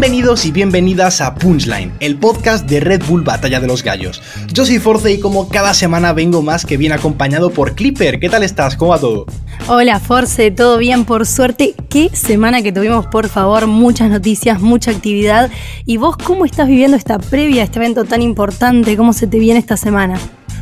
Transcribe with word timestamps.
Bienvenidos 0.00 0.46
y 0.46 0.52
bienvenidas 0.52 1.20
a 1.20 1.34
Punchline, 1.34 1.92
el 1.98 2.18
podcast 2.18 2.70
de 2.70 2.78
Red 2.78 3.02
Bull 3.08 3.24
Batalla 3.24 3.58
de 3.58 3.66
los 3.66 3.82
Gallos. 3.82 4.22
Yo 4.52 4.64
soy 4.64 4.78
Force 4.78 5.10
y 5.10 5.18
como 5.18 5.48
cada 5.48 5.74
semana 5.74 6.12
vengo 6.12 6.40
más 6.40 6.64
que 6.64 6.76
bien 6.76 6.92
acompañado 6.92 7.50
por 7.50 7.74
Clipper. 7.74 8.20
¿Qué 8.20 8.28
tal 8.28 8.44
estás? 8.44 8.76
¿Cómo 8.76 8.92
va 8.92 9.00
todo? 9.00 9.26
Hola 9.66 9.98
Force, 9.98 10.52
todo 10.52 10.78
bien 10.78 11.04
por 11.04 11.26
suerte. 11.26 11.74
Qué 11.90 12.10
semana 12.10 12.62
que 12.62 12.70
tuvimos, 12.70 13.08
por 13.08 13.28
favor, 13.28 13.66
muchas 13.66 14.08
noticias, 14.08 14.60
mucha 14.60 14.92
actividad. 14.92 15.50
¿Y 15.84 15.96
vos 15.96 16.16
cómo 16.16 16.44
estás 16.44 16.68
viviendo 16.68 16.96
esta 16.96 17.18
previa, 17.18 17.64
este 17.64 17.80
evento 17.80 18.04
tan 18.04 18.22
importante? 18.22 18.96
¿Cómo 18.96 19.12
se 19.12 19.26
te 19.26 19.40
viene 19.40 19.58
esta 19.58 19.76
semana? 19.76 20.20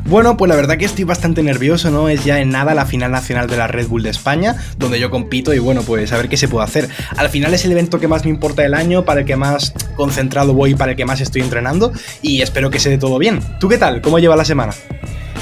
Bueno, 0.08 0.36
pues 0.36 0.48
la 0.48 0.54
verdad 0.54 0.78
que 0.78 0.84
estoy 0.84 1.02
bastante 1.02 1.42
nervioso, 1.42 1.90
¿no? 1.90 2.08
Es 2.08 2.24
ya 2.24 2.38
en 2.38 2.50
nada 2.50 2.74
la 2.74 2.86
final 2.86 3.10
nacional 3.10 3.48
de 3.48 3.56
la 3.56 3.66
Red 3.66 3.88
Bull 3.88 4.04
de 4.04 4.10
España, 4.10 4.54
donde 4.78 5.00
yo 5.00 5.10
compito 5.10 5.52
y 5.52 5.58
bueno, 5.58 5.82
pues 5.82 6.12
a 6.12 6.16
ver 6.16 6.28
qué 6.28 6.36
se 6.36 6.46
puede 6.46 6.64
hacer. 6.64 6.88
Al 7.16 7.28
final 7.28 7.52
es 7.54 7.64
el 7.64 7.72
evento 7.72 7.98
que 7.98 8.06
más 8.06 8.22
me 8.22 8.30
importa 8.30 8.62
del 8.62 8.74
año, 8.74 9.04
para 9.04 9.20
el 9.20 9.26
que 9.26 9.34
más 9.34 9.74
concentrado 9.96 10.54
voy, 10.54 10.76
para 10.76 10.92
el 10.92 10.96
que 10.96 11.04
más 11.04 11.20
estoy 11.20 11.42
entrenando 11.42 11.92
y 12.22 12.40
espero 12.40 12.70
que 12.70 12.78
se 12.78 12.88
dé 12.88 12.98
todo 12.98 13.18
bien. 13.18 13.40
¿Tú 13.58 13.68
qué 13.68 13.78
tal? 13.78 14.00
¿Cómo 14.00 14.20
lleva 14.20 14.36
la 14.36 14.44
semana? 14.44 14.74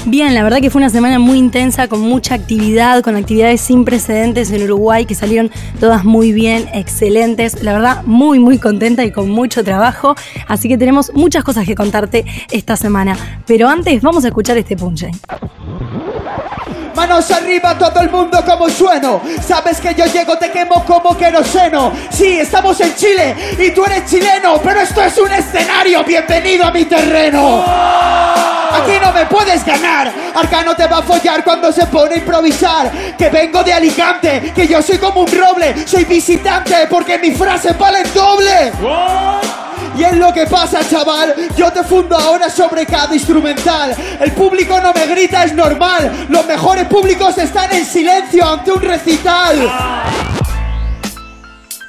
Bien, 0.07 0.35
la 0.35 0.43
verdad 0.43 0.59
que 0.59 0.69
fue 0.69 0.79
una 0.79 0.91
semana 0.91 1.17
muy 1.17 1.39
intensa, 1.39 1.87
con 1.87 1.99
mucha 1.99 2.35
actividad, 2.35 3.01
con 3.01 3.15
actividades 3.15 3.59
sin 3.59 3.85
precedentes 3.85 4.51
en 4.51 4.61
Uruguay 4.61 5.07
que 5.07 5.15
salieron 5.15 5.49
todas 5.79 6.05
muy 6.05 6.31
bien, 6.31 6.69
excelentes. 6.73 7.63
La 7.63 7.73
verdad, 7.73 8.03
muy, 8.03 8.37
muy 8.37 8.59
contenta 8.59 9.03
y 9.03 9.11
con 9.11 9.31
mucho 9.31 9.63
trabajo. 9.63 10.15
Así 10.47 10.69
que 10.69 10.77
tenemos 10.77 11.11
muchas 11.15 11.43
cosas 11.43 11.65
que 11.65 11.73
contarte 11.73 12.23
esta 12.51 12.77
semana. 12.77 13.17
Pero 13.47 13.67
antes, 13.67 14.03
vamos 14.03 14.23
a 14.25 14.27
escuchar 14.27 14.55
este 14.59 14.77
punche. 14.77 15.09
Manos 16.95 17.31
arriba 17.31 17.75
todo 17.75 17.99
el 18.01 18.11
mundo 18.11 18.43
como 18.45 18.69
sueno. 18.69 19.21
Sabes 19.41 19.81
que 19.81 19.95
yo 19.95 20.05
llego, 20.05 20.37
te 20.37 20.51
quemo 20.51 20.85
como 20.85 21.17
queroseno. 21.17 21.91
Sí, 22.11 22.39
estamos 22.39 22.79
en 22.79 22.93
Chile 22.95 23.35
y 23.57 23.71
tú 23.71 23.83
eres 23.83 24.05
chileno, 24.05 24.61
pero 24.63 24.81
esto 24.81 25.01
es 25.01 25.17
un 25.17 25.31
escenario. 25.31 26.03
Bienvenido 26.03 26.65
a 26.65 26.71
mi 26.71 26.85
terreno. 26.85 28.54
Aquí 28.81 28.93
no 29.01 29.11
me 29.11 29.25
puedes 29.25 29.65
ganar. 29.65 30.11
Arcano 30.35 30.75
te 30.75 30.87
va 30.87 30.99
a 30.99 31.03
follar 31.03 31.43
cuando 31.43 31.71
se 31.71 31.85
pone 31.87 32.15
a 32.15 32.17
improvisar. 32.17 32.91
Que 33.17 33.29
vengo 33.29 33.63
de 33.63 33.73
Alicante, 33.73 34.51
que 34.53 34.67
yo 34.67 34.81
soy 34.81 34.97
como 34.97 35.21
un 35.21 35.31
roble. 35.31 35.87
Soy 35.87 36.05
visitante 36.05 36.87
porque 36.89 37.17
mis 37.17 37.37
frases 37.37 37.77
valen 37.77 38.05
doble. 38.13 38.71
Y 39.97 40.03
es 40.03 40.17
lo 40.17 40.33
que 40.33 40.45
pasa, 40.45 40.79
chaval. 40.87 41.33
Yo 41.55 41.71
te 41.71 41.83
fundo 41.83 42.17
ahora 42.17 42.49
sobre 42.49 42.85
cada 42.85 43.13
instrumental. 43.13 43.95
El 44.19 44.31
público 44.33 44.79
no 44.81 44.91
me 44.93 45.05
grita, 45.07 45.43
es 45.43 45.53
normal. 45.53 46.27
Los 46.29 46.45
mejores 46.45 46.85
públicos 46.87 47.37
están 47.37 47.71
en 47.73 47.85
silencio 47.85 48.45
ante 48.45 48.71
un 48.71 48.81
recital. 48.81 50.34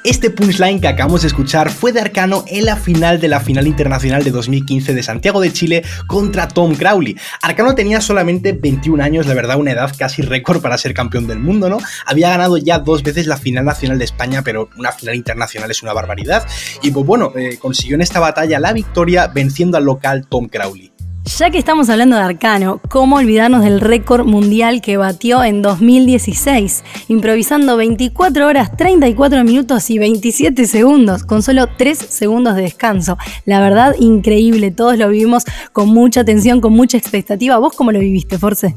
Este 0.07 0.29
punchline 0.29 0.79
que 0.79 0.87
acabamos 0.87 1.23
de 1.23 1.27
escuchar 1.27 1.69
fue 1.69 1.91
de 1.91 1.99
Arcano 1.99 2.45
en 2.47 2.63
la 2.63 2.77
final 2.77 3.19
de 3.19 3.27
la 3.27 3.41
final 3.41 3.67
internacional 3.67 4.23
de 4.23 4.31
2015 4.31 4.93
de 4.93 5.03
Santiago 5.03 5.41
de 5.41 5.51
Chile 5.51 5.83
contra 6.07 6.47
Tom 6.47 6.75
Crowley. 6.75 7.17
Arcano 7.41 7.75
tenía 7.75 7.99
solamente 7.99 8.53
21 8.53 9.03
años, 9.03 9.27
la 9.27 9.33
verdad 9.33 9.57
una 9.57 9.73
edad 9.73 9.93
casi 9.99 10.21
récord 10.21 10.61
para 10.61 10.77
ser 10.77 10.93
campeón 10.93 11.27
del 11.27 11.39
mundo, 11.39 11.67
¿no? 11.67 11.79
Había 12.05 12.29
ganado 12.29 12.57
ya 12.57 12.79
dos 12.79 13.03
veces 13.03 13.27
la 13.27 13.35
final 13.35 13.65
nacional 13.65 13.99
de 13.99 14.05
España, 14.05 14.43
pero 14.45 14.69
una 14.77 14.93
final 14.93 15.13
internacional 15.13 15.71
es 15.71 15.83
una 15.83 15.91
barbaridad. 15.91 16.47
Y 16.81 16.91
pues 16.91 17.05
bueno, 17.05 17.33
eh, 17.35 17.57
consiguió 17.59 17.95
en 17.95 18.01
esta 18.01 18.21
batalla 18.21 18.61
la 18.61 18.71
victoria 18.71 19.27
venciendo 19.27 19.75
al 19.75 19.83
local 19.83 20.25
Tom 20.29 20.47
Crowley. 20.47 20.93
Ya 21.35 21.49
que 21.49 21.57
estamos 21.57 21.89
hablando 21.89 22.15
de 22.15 22.21
Arcano, 22.21 22.79
¿cómo 22.87 23.17
olvidarnos 23.17 23.61
del 23.61 23.81
récord 23.81 24.25
mundial 24.25 24.81
que 24.81 24.95
batió 24.95 25.43
en 25.43 25.61
2016? 25.61 26.85
Improvisando 27.09 27.75
24 27.75 28.47
horas, 28.47 28.75
34 28.77 29.43
minutos 29.43 29.89
y 29.89 29.99
27 29.99 30.65
segundos, 30.65 31.23
con 31.23 31.43
solo 31.43 31.67
3 31.67 31.97
segundos 31.97 32.55
de 32.55 32.61
descanso. 32.61 33.17
La 33.43 33.59
verdad, 33.59 33.93
increíble, 33.99 34.71
todos 34.71 34.97
lo 34.97 35.09
vivimos 35.09 35.43
con 35.73 35.89
mucha 35.89 36.21
atención, 36.21 36.61
con 36.61 36.71
mucha 36.71 36.97
expectativa. 36.97 37.57
¿Vos 37.57 37.73
cómo 37.75 37.91
lo 37.91 37.99
viviste, 37.99 38.37
Force? 38.37 38.73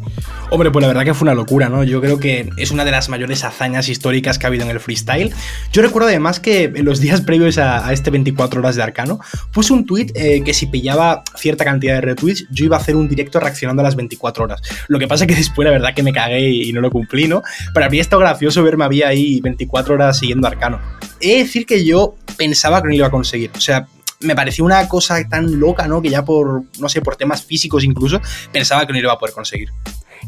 Hombre, 0.51 0.73
pues 0.73 0.83
la 0.83 0.89
verdad 0.89 1.05
que 1.05 1.15
fue 1.15 1.27
una 1.27 1.35
locura, 1.35 1.69
¿no? 1.69 1.85
Yo 1.85 2.01
creo 2.01 2.19
que 2.19 2.51
es 2.57 2.73
una 2.73 2.85
de 2.85 2.91
las 2.91 3.09
mayores 3.09 3.45
hazañas 3.45 3.89
históricas 3.89 4.39
que 4.41 4.47
ha 4.47 4.49
habido 4.49 4.65
en 4.65 4.71
el 4.71 4.81
freestyle. 4.81 5.33
Yo 5.73 5.83
recuerdo 5.83 6.09
además 6.09 6.41
que 6.41 6.65
en 6.65 6.85
los 6.85 6.99
días 6.99 7.21
previos 7.21 7.59
a, 7.59 7.93
este 7.93 8.11
24 8.11 8.61
horas 8.61 8.75
de 8.75 8.83
Arcano, 8.83 9.21
puse 9.53 9.73
un 9.73 9.87
tweet 9.87 10.09
eh, 10.15 10.43
que 10.45 10.53
si 10.53 10.67
pillaba 10.67 11.23
cierta 11.37 11.65
cantidad 11.65 11.95
de 11.95 12.01
retweets, 12.01 12.40
yo 12.51 12.65
iba 12.65 12.77
a 12.77 12.81
hacer 12.81 12.97
un 12.97 13.09
directo 13.09 13.41
reaccionando 13.41 13.81
a 13.81 13.85
las 13.85 13.97
24 13.97 14.45
horas. 14.45 14.61
Lo 14.89 14.99
que 14.99 15.09
pasa 15.09 15.25
es 15.25 15.29
que 15.29 15.37
después 15.37 15.65
la 15.65 15.73
verdad 15.73 15.95
que 15.95 16.03
me 16.03 16.13
cagué 16.13 16.49
y 16.49 16.73
no 16.73 16.81
lo 16.81 16.91
cumplí, 16.91 17.29
¿no? 17.29 17.43
Pero 17.73 17.87
habría 17.87 18.03
estado 18.03 18.21
gracioso 18.21 18.63
verme 18.63 18.85
había 18.85 19.09
ahí 19.09 19.41
24 19.41 19.95
horas 19.95 20.19
siguiendo 20.19 20.47
Arcano. 20.47 20.81
He 21.21 21.33
de 21.33 21.39
decir 21.39 21.67
que 21.67 21.85
yo 21.85 22.15
pensaba 22.37 22.81
que 22.81 22.85
no 22.85 22.91
lo 22.91 22.97
iba 22.97 23.07
a 23.07 23.11
conseguir. 23.11 23.51
O 23.55 23.61
sea, 23.61 23.87
me 24.21 24.35
pareció 24.35 24.65
una 24.65 24.87
cosa 24.89 25.23
tan 25.29 25.59
loca, 25.59 25.89
¿no? 25.89 26.03
Que 26.03 26.11
ya 26.11 26.25
por, 26.25 26.65
no 26.79 26.89
sé, 26.89 27.01
por 27.01 27.17
temas 27.17 27.45
físicos 27.45 27.85
incluso, 27.85 28.21
pensaba 28.53 28.87
que 28.87 28.93
no 28.93 28.99
lo 28.99 29.07
iba 29.07 29.13
a 29.13 29.19
poder 29.19 29.35
conseguir. 29.35 29.71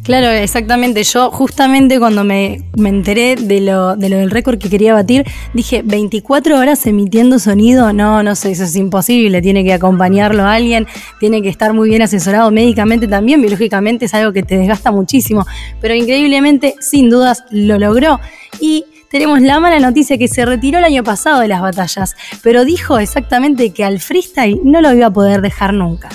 Claro, 0.03 0.31
exactamente. 0.31 1.05
Yo 1.05 1.31
justamente 1.31 1.99
cuando 1.99 2.25
me, 2.25 2.63
enteré 2.77 3.37
de 3.37 3.61
lo, 3.61 3.95
de 3.95 4.09
lo 4.09 4.17
del 4.17 4.31
récord 4.31 4.59
que 4.59 4.69
quería 4.69 4.95
batir, 4.95 5.25
dije, 5.55 5.83
24 5.85 6.59
horas 6.59 6.85
emitiendo 6.87 7.39
sonido, 7.39 7.93
no, 7.93 8.23
no 8.23 8.35
sé, 8.35 8.51
eso 8.51 8.65
es 8.65 8.75
imposible. 8.75 9.41
Tiene 9.43 9.63
que 9.63 9.73
acompañarlo 9.73 10.43
a 10.43 10.55
alguien, 10.55 10.87
tiene 11.21 11.41
que 11.41 11.49
estar 11.49 11.73
muy 11.73 11.89
bien 11.89 12.03
asesorado 12.03 12.51
médicamente 12.51 13.07
también, 13.07 13.41
biológicamente 13.41 14.07
es 14.07 14.15
algo 14.15 14.33
que 14.33 14.43
te 14.43 14.57
desgasta 14.57 14.91
muchísimo. 14.91 15.47
Pero 15.81 15.95
increíblemente, 15.95 16.75
sin 16.81 17.09
dudas, 17.09 17.45
lo 17.51 17.79
logró. 17.79 18.19
Y 18.61 18.85
tenemos 19.09 19.41
la 19.41 19.61
mala 19.61 19.79
noticia 19.79 20.19
que 20.19 20.27
se 20.27 20.45
retiró 20.45 20.79
el 20.79 20.85
año 20.85 21.05
pasado 21.05 21.41
de 21.41 21.49
las 21.49 21.61
batallas, 21.61 22.17
pero 22.43 22.65
dijo 22.65 22.99
exactamente 22.99 23.71
que 23.71 23.85
al 23.85 24.01
freestyle 24.01 24.59
no 24.65 24.81
lo 24.81 24.93
iba 24.93 25.07
a 25.07 25.13
poder 25.13 25.43
dejar 25.43 25.75
nunca. 25.75 26.09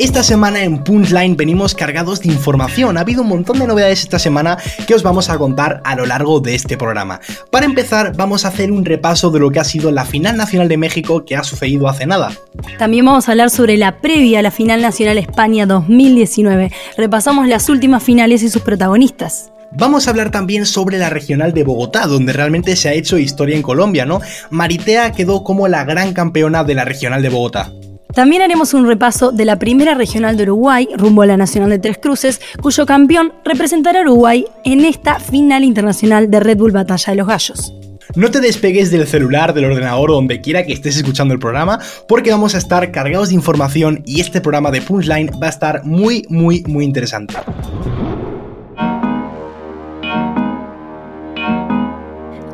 Esta 0.00 0.22
semana 0.22 0.64
en 0.64 0.82
Punchline 0.82 1.36
venimos 1.36 1.74
cargados 1.74 2.22
de 2.22 2.28
información. 2.32 2.96
Ha 2.96 3.02
habido 3.02 3.20
un 3.20 3.28
montón 3.28 3.58
de 3.58 3.66
novedades 3.66 4.00
esta 4.00 4.18
semana 4.18 4.56
que 4.86 4.94
os 4.94 5.02
vamos 5.02 5.28
a 5.28 5.36
contar 5.36 5.82
a 5.84 5.94
lo 5.94 6.06
largo 6.06 6.40
de 6.40 6.54
este 6.54 6.78
programa. 6.78 7.20
Para 7.50 7.66
empezar, 7.66 8.16
vamos 8.16 8.46
a 8.46 8.48
hacer 8.48 8.72
un 8.72 8.86
repaso 8.86 9.30
de 9.30 9.40
lo 9.40 9.50
que 9.50 9.60
ha 9.60 9.64
sido 9.64 9.92
la 9.92 10.06
final 10.06 10.38
nacional 10.38 10.68
de 10.68 10.78
México 10.78 11.26
que 11.26 11.36
ha 11.36 11.44
sucedido 11.44 11.86
hace 11.86 12.06
nada. 12.06 12.32
También 12.78 13.04
vamos 13.04 13.28
a 13.28 13.32
hablar 13.32 13.50
sobre 13.50 13.76
la 13.76 14.00
previa 14.00 14.38
a 14.38 14.42
la 14.42 14.50
final 14.50 14.80
nacional 14.80 15.18
España 15.18 15.66
2019. 15.66 16.72
Repasamos 16.96 17.46
las 17.46 17.68
últimas 17.68 18.02
finales 18.02 18.42
y 18.42 18.48
sus 18.48 18.62
protagonistas. 18.62 19.52
Vamos 19.72 20.06
a 20.06 20.12
hablar 20.12 20.30
también 20.30 20.64
sobre 20.64 20.96
la 20.96 21.10
regional 21.10 21.52
de 21.52 21.62
Bogotá, 21.62 22.06
donde 22.06 22.32
realmente 22.32 22.74
se 22.74 22.88
ha 22.88 22.94
hecho 22.94 23.18
historia 23.18 23.54
en 23.54 23.60
Colombia, 23.62 24.06
¿no? 24.06 24.22
Maritea 24.48 25.12
quedó 25.12 25.44
como 25.44 25.68
la 25.68 25.84
gran 25.84 26.14
campeona 26.14 26.64
de 26.64 26.74
la 26.74 26.86
regional 26.86 27.20
de 27.20 27.28
Bogotá. 27.28 27.70
También 28.14 28.42
haremos 28.42 28.74
un 28.74 28.86
repaso 28.86 29.30
de 29.32 29.44
la 29.44 29.58
primera 29.58 29.94
regional 29.94 30.36
de 30.36 30.44
Uruguay, 30.44 30.88
rumbo 30.96 31.22
a 31.22 31.26
la 31.26 31.36
Nacional 31.36 31.70
de 31.70 31.78
Tres 31.78 31.98
Cruces, 31.98 32.40
cuyo 32.60 32.86
campeón 32.86 33.32
representará 33.44 34.00
a 34.00 34.02
Uruguay 34.02 34.46
en 34.64 34.84
esta 34.84 35.20
final 35.20 35.64
internacional 35.64 36.30
de 36.30 36.40
Red 36.40 36.58
Bull 36.58 36.72
Batalla 36.72 37.12
de 37.12 37.16
los 37.16 37.26
Gallos. 37.28 37.72
No 38.16 38.30
te 38.30 38.40
despegues 38.40 38.90
del 38.90 39.06
celular, 39.06 39.54
del 39.54 39.66
ordenador 39.66 40.10
o 40.10 40.14
donde 40.14 40.40
quiera 40.40 40.64
que 40.64 40.72
estés 40.72 40.96
escuchando 40.96 41.32
el 41.32 41.38
programa, 41.38 41.78
porque 42.08 42.32
vamos 42.32 42.56
a 42.56 42.58
estar 42.58 42.90
cargados 42.90 43.28
de 43.28 43.36
información 43.36 44.02
y 44.04 44.20
este 44.20 44.40
programa 44.40 44.72
de 44.72 44.82
Punchline 44.82 45.30
va 45.40 45.46
a 45.46 45.50
estar 45.50 45.84
muy, 45.84 46.26
muy, 46.28 46.64
muy 46.66 46.84
interesante. 46.84 47.34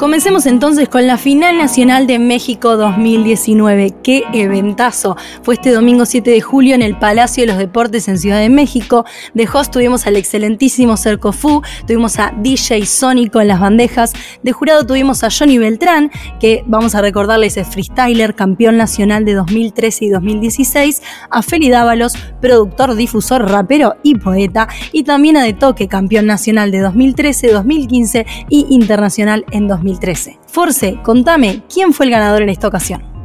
Comencemos 0.06 0.46
entonces 0.46 0.88
con 0.88 1.08
la 1.08 1.18
final 1.18 1.58
nacional 1.58 2.06
de 2.06 2.20
México 2.20 2.76
2019. 2.76 3.92
¡Qué 4.04 4.22
eventazo! 4.32 5.16
Fue 5.42 5.54
este 5.54 5.72
domingo 5.72 6.06
7 6.06 6.30
de 6.30 6.40
julio 6.40 6.76
en 6.76 6.82
el 6.82 6.96
Palacio 6.96 7.42
de 7.42 7.48
los 7.48 7.58
Deportes 7.58 8.06
en 8.06 8.16
Ciudad 8.16 8.38
de 8.38 8.48
México. 8.48 9.04
De 9.34 9.48
host 9.52 9.72
tuvimos 9.72 10.06
al 10.06 10.14
excelentísimo 10.14 10.96
Cerco 10.96 11.32
Fu, 11.32 11.60
tuvimos 11.88 12.20
a 12.20 12.32
DJ 12.38 12.86
Sónico 12.86 13.40
en 13.40 13.48
las 13.48 13.58
bandejas. 13.58 14.12
De 14.44 14.52
jurado 14.52 14.86
tuvimos 14.86 15.24
a 15.24 15.28
Johnny 15.28 15.58
Beltrán, 15.58 16.12
que 16.38 16.62
vamos 16.68 16.94
a 16.94 17.02
recordarles 17.02 17.56
es 17.56 17.66
freestyler, 17.66 18.36
campeón 18.36 18.76
nacional 18.76 19.24
de 19.24 19.34
2013 19.34 20.04
y 20.04 20.08
2016. 20.10 21.02
A 21.30 21.42
Feli 21.42 21.68
Dávalos, 21.68 22.12
productor, 22.40 22.94
difusor, 22.94 23.50
rapero 23.50 23.96
y 24.04 24.14
poeta. 24.14 24.68
Y 24.92 25.02
también 25.02 25.36
a 25.36 25.42
De 25.42 25.52
Toque, 25.52 25.88
campeón 25.88 26.26
nacional 26.26 26.70
de 26.70 26.78
2013, 26.78 27.48
2015 27.50 28.24
y 28.48 28.66
internacional 28.70 29.44
en 29.50 29.66
2015. 29.66 29.95
2013. 29.96 30.38
Force, 30.46 30.98
contame, 31.02 31.62
¿quién 31.72 31.92
fue 31.92 32.06
el 32.06 32.12
ganador 32.12 32.42
en 32.42 32.50
esta 32.50 32.68
ocasión? 32.68 33.15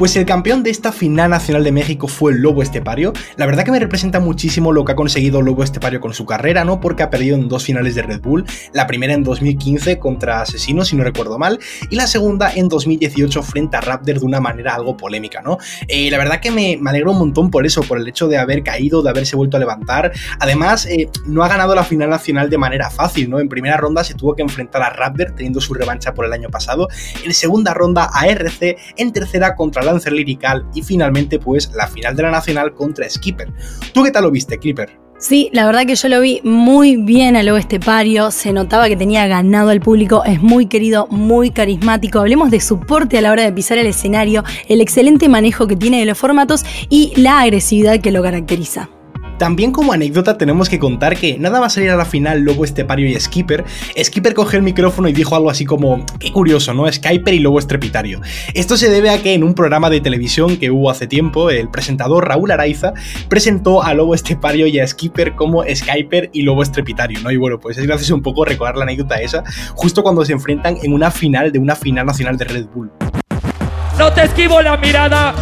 Pues 0.00 0.16
el 0.16 0.24
campeón 0.24 0.62
de 0.62 0.70
esta 0.70 0.92
final 0.92 1.28
nacional 1.28 1.62
de 1.62 1.72
México 1.72 2.08
fue 2.08 2.32
el 2.32 2.38
Lobo 2.38 2.62
Estepario. 2.62 3.12
La 3.36 3.44
verdad 3.44 3.66
que 3.66 3.70
me 3.70 3.78
representa 3.78 4.18
muchísimo 4.18 4.72
lo 4.72 4.82
que 4.82 4.92
ha 4.92 4.96
conseguido 4.96 5.42
Lobo 5.42 5.62
Estepario 5.62 6.00
con 6.00 6.14
su 6.14 6.24
carrera, 6.24 6.64
¿no? 6.64 6.80
Porque 6.80 7.02
ha 7.02 7.10
perdido 7.10 7.36
en 7.36 7.50
dos 7.50 7.64
finales 7.64 7.94
de 7.96 8.00
Red 8.00 8.22
Bull, 8.22 8.46
la 8.72 8.86
primera 8.86 9.12
en 9.12 9.22
2015 9.22 9.98
contra 9.98 10.40
Asesino, 10.40 10.86
si 10.86 10.96
no 10.96 11.04
recuerdo 11.04 11.38
mal, 11.38 11.58
y 11.90 11.96
la 11.96 12.06
segunda 12.06 12.50
en 12.50 12.70
2018 12.70 13.42
frente 13.42 13.76
a 13.76 13.82
Raptor 13.82 14.20
de 14.20 14.24
una 14.24 14.40
manera 14.40 14.74
algo 14.74 14.96
polémica, 14.96 15.42
¿no? 15.42 15.58
Eh, 15.86 16.10
la 16.10 16.16
verdad 16.16 16.40
que 16.40 16.50
me, 16.50 16.78
me 16.80 16.88
alegro 16.88 17.10
un 17.10 17.18
montón 17.18 17.50
por 17.50 17.66
eso, 17.66 17.82
por 17.82 17.98
el 17.98 18.08
hecho 18.08 18.26
de 18.26 18.38
haber 18.38 18.62
caído, 18.62 19.02
de 19.02 19.10
haberse 19.10 19.36
vuelto 19.36 19.58
a 19.58 19.60
levantar. 19.60 20.12
Además, 20.38 20.86
eh, 20.86 21.10
no 21.26 21.44
ha 21.44 21.48
ganado 21.48 21.74
la 21.74 21.84
final 21.84 22.08
nacional 22.08 22.48
de 22.48 22.56
manera 22.56 22.88
fácil, 22.88 23.28
¿no? 23.28 23.38
En 23.38 23.50
primera 23.50 23.76
ronda 23.76 24.02
se 24.02 24.14
tuvo 24.14 24.34
que 24.34 24.40
enfrentar 24.40 24.80
a 24.80 24.88
Raptor 24.88 25.32
teniendo 25.32 25.60
su 25.60 25.74
revancha 25.74 26.14
por 26.14 26.24
el 26.24 26.32
año 26.32 26.48
pasado, 26.48 26.88
en 27.22 27.34
segunda 27.34 27.74
ronda 27.74 28.08
a 28.10 28.26
RC, 28.28 28.78
en 28.96 29.12
tercera 29.12 29.54
contra 29.54 29.89
Lancer 29.90 30.12
Lirical 30.12 30.66
y 30.74 30.82
finalmente 30.82 31.38
pues 31.38 31.70
la 31.74 31.86
final 31.86 32.16
de 32.16 32.22
la 32.22 32.30
nacional 32.30 32.74
contra 32.74 33.08
Skipper. 33.08 33.52
¿Tú 33.92 34.02
qué 34.02 34.10
tal 34.10 34.24
lo 34.24 34.30
viste, 34.30 34.58
Clipper? 34.58 34.98
Sí, 35.18 35.50
la 35.52 35.66
verdad 35.66 35.84
que 35.84 35.96
yo 35.96 36.08
lo 36.08 36.18
vi 36.22 36.40
muy 36.44 36.96
bien 36.96 37.36
a 37.36 37.42
Lobo 37.42 37.58
Estepario, 37.58 38.30
se 38.30 38.54
notaba 38.54 38.88
que 38.88 38.96
tenía 38.96 39.26
ganado 39.26 39.68
al 39.68 39.80
público, 39.80 40.24
es 40.24 40.40
muy 40.40 40.64
querido, 40.64 41.08
muy 41.10 41.50
carismático. 41.50 42.20
Hablemos 42.20 42.50
de 42.50 42.58
su 42.60 42.80
porte 42.80 43.18
a 43.18 43.20
la 43.20 43.30
hora 43.30 43.42
de 43.42 43.52
pisar 43.52 43.76
el 43.76 43.86
escenario, 43.86 44.44
el 44.66 44.80
excelente 44.80 45.28
manejo 45.28 45.66
que 45.66 45.76
tiene 45.76 45.98
de 45.98 46.06
los 46.06 46.16
formatos 46.16 46.64
y 46.88 47.12
la 47.16 47.40
agresividad 47.40 48.00
que 48.00 48.12
lo 48.12 48.22
caracteriza. 48.22 48.88
También 49.40 49.72
como 49.72 49.94
anécdota 49.94 50.36
tenemos 50.36 50.68
que 50.68 50.78
contar 50.78 51.16
que 51.16 51.38
nada 51.38 51.60
más 51.60 51.72
salir 51.72 51.88
a 51.88 51.96
la 51.96 52.04
final 52.04 52.40
Lobo 52.40 52.62
Estepario 52.62 53.08
y 53.08 53.18
Skipper, 53.18 53.64
Skipper 53.98 54.34
cogió 54.34 54.58
el 54.58 54.62
micrófono 54.62 55.08
y 55.08 55.14
dijo 55.14 55.34
algo 55.34 55.48
así 55.48 55.64
como, 55.64 56.04
qué 56.18 56.30
curioso, 56.30 56.74
¿no? 56.74 56.92
Skyper 56.92 57.32
y 57.32 57.38
Lobo 57.38 57.58
Estrepitario. 57.58 58.20
Esto 58.52 58.76
se 58.76 58.90
debe 58.90 59.08
a 59.08 59.22
que 59.22 59.32
en 59.32 59.42
un 59.42 59.54
programa 59.54 59.88
de 59.88 60.02
televisión 60.02 60.58
que 60.58 60.70
hubo 60.70 60.90
hace 60.90 61.06
tiempo, 61.06 61.48
el 61.48 61.70
presentador 61.70 62.28
Raúl 62.28 62.50
Araiza 62.50 62.92
presentó 63.30 63.82
a 63.82 63.94
Lobo 63.94 64.14
Estepario 64.14 64.66
y 64.66 64.78
a 64.78 64.86
Skipper 64.86 65.34
como 65.36 65.64
Skyper 65.74 66.28
y 66.34 66.42
Lobo 66.42 66.62
Estrepitario, 66.62 67.18
¿no? 67.22 67.30
Y 67.30 67.38
bueno, 67.38 67.58
pues 67.58 67.78
es 67.78 67.86
gracioso 67.86 68.14
un 68.14 68.22
poco 68.22 68.44
recordar 68.44 68.76
la 68.76 68.82
anécdota 68.82 69.22
esa, 69.22 69.42
justo 69.74 70.02
cuando 70.02 70.22
se 70.22 70.34
enfrentan 70.34 70.76
en 70.82 70.92
una 70.92 71.10
final 71.10 71.50
de 71.50 71.58
una 71.58 71.76
final 71.76 72.04
nacional 72.04 72.36
de 72.36 72.44
Red 72.44 72.66
Bull. 72.74 72.92
No 73.98 74.12
te 74.12 74.22
esquivo 74.22 74.60
la 74.60 74.76
mirada, 74.76 75.34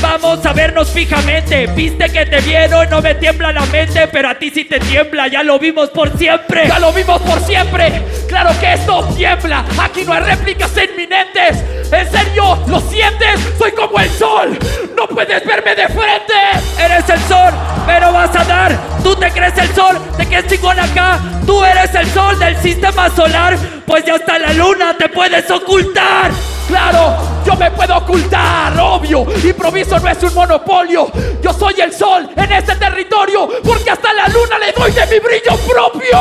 Vamos 0.00 0.46
a 0.46 0.52
vernos 0.52 0.90
fijamente. 0.90 1.66
Viste 1.68 2.08
que 2.10 2.24
te 2.26 2.40
vieron, 2.40 2.88
no 2.88 3.02
me 3.02 3.14
tiembla 3.16 3.52
la 3.52 3.66
mente, 3.66 4.06
pero 4.08 4.28
a 4.28 4.34
ti 4.36 4.50
sí 4.50 4.64
te 4.64 4.78
tiembla. 4.78 5.26
Ya 5.26 5.42
lo 5.42 5.58
vimos 5.58 5.90
por 5.90 6.16
siempre. 6.16 6.68
Ya 6.68 6.78
lo 6.78 6.92
vimos 6.92 7.20
por 7.22 7.40
siempre. 7.40 8.02
Claro 8.28 8.50
que 8.60 8.74
esto 8.74 9.04
tiembla. 9.16 9.64
Aquí 9.82 10.04
no 10.04 10.12
hay 10.12 10.20
réplicas 10.20 10.70
inminentes. 10.76 11.64
¿En 11.92 12.10
serio? 12.10 12.58
¿Lo 12.68 12.80
sientes? 12.80 13.40
Soy 13.58 13.72
como 13.72 13.98
el 13.98 14.10
sol. 14.10 14.58
No 14.96 15.06
puedes 15.08 15.44
verme 15.44 15.74
de 15.74 15.88
frente. 15.88 16.34
Eres 16.78 17.08
el 17.08 17.20
sol, 17.22 17.52
pero 17.86 18.12
vas 18.12 18.34
a 18.36 18.44
dar. 18.44 18.78
¿Tú 19.02 19.16
te 19.16 19.30
crees 19.30 19.56
el 19.58 19.74
sol? 19.74 19.98
¿De 20.16 20.26
qué 20.26 20.46
chingón 20.46 20.78
acá? 20.78 21.18
Tú 21.44 21.64
eres 21.64 21.94
el 21.94 22.06
sol 22.10 22.38
del 22.38 22.56
sistema 22.58 23.10
solar. 23.10 23.56
Pues 23.86 24.04
ya 24.04 24.16
está 24.16 24.38
la 24.38 24.52
luna, 24.52 24.96
te 24.96 25.08
puedes 25.08 25.50
ocultar. 25.50 26.30
Claro, 26.68 27.16
yo 27.46 27.56
me 27.56 27.70
puedo 27.70 27.96
ocultar, 27.96 28.78
obvio. 28.78 29.26
Improviso 29.42 29.87
un 29.90 30.34
monopolio. 30.34 31.10
Yo 31.42 31.52
soy 31.52 31.74
el 31.80 31.92
sol 31.92 32.28
en 32.36 32.52
este 32.52 32.76
territorio 32.76 33.48
porque 33.64 33.90
hasta 33.90 34.12
la 34.12 34.28
luna 34.28 34.58
le 34.58 34.72
doy 34.72 34.90
de 34.92 35.00
mi 35.06 35.18
brillo 35.18 35.56
propio. 35.66 36.18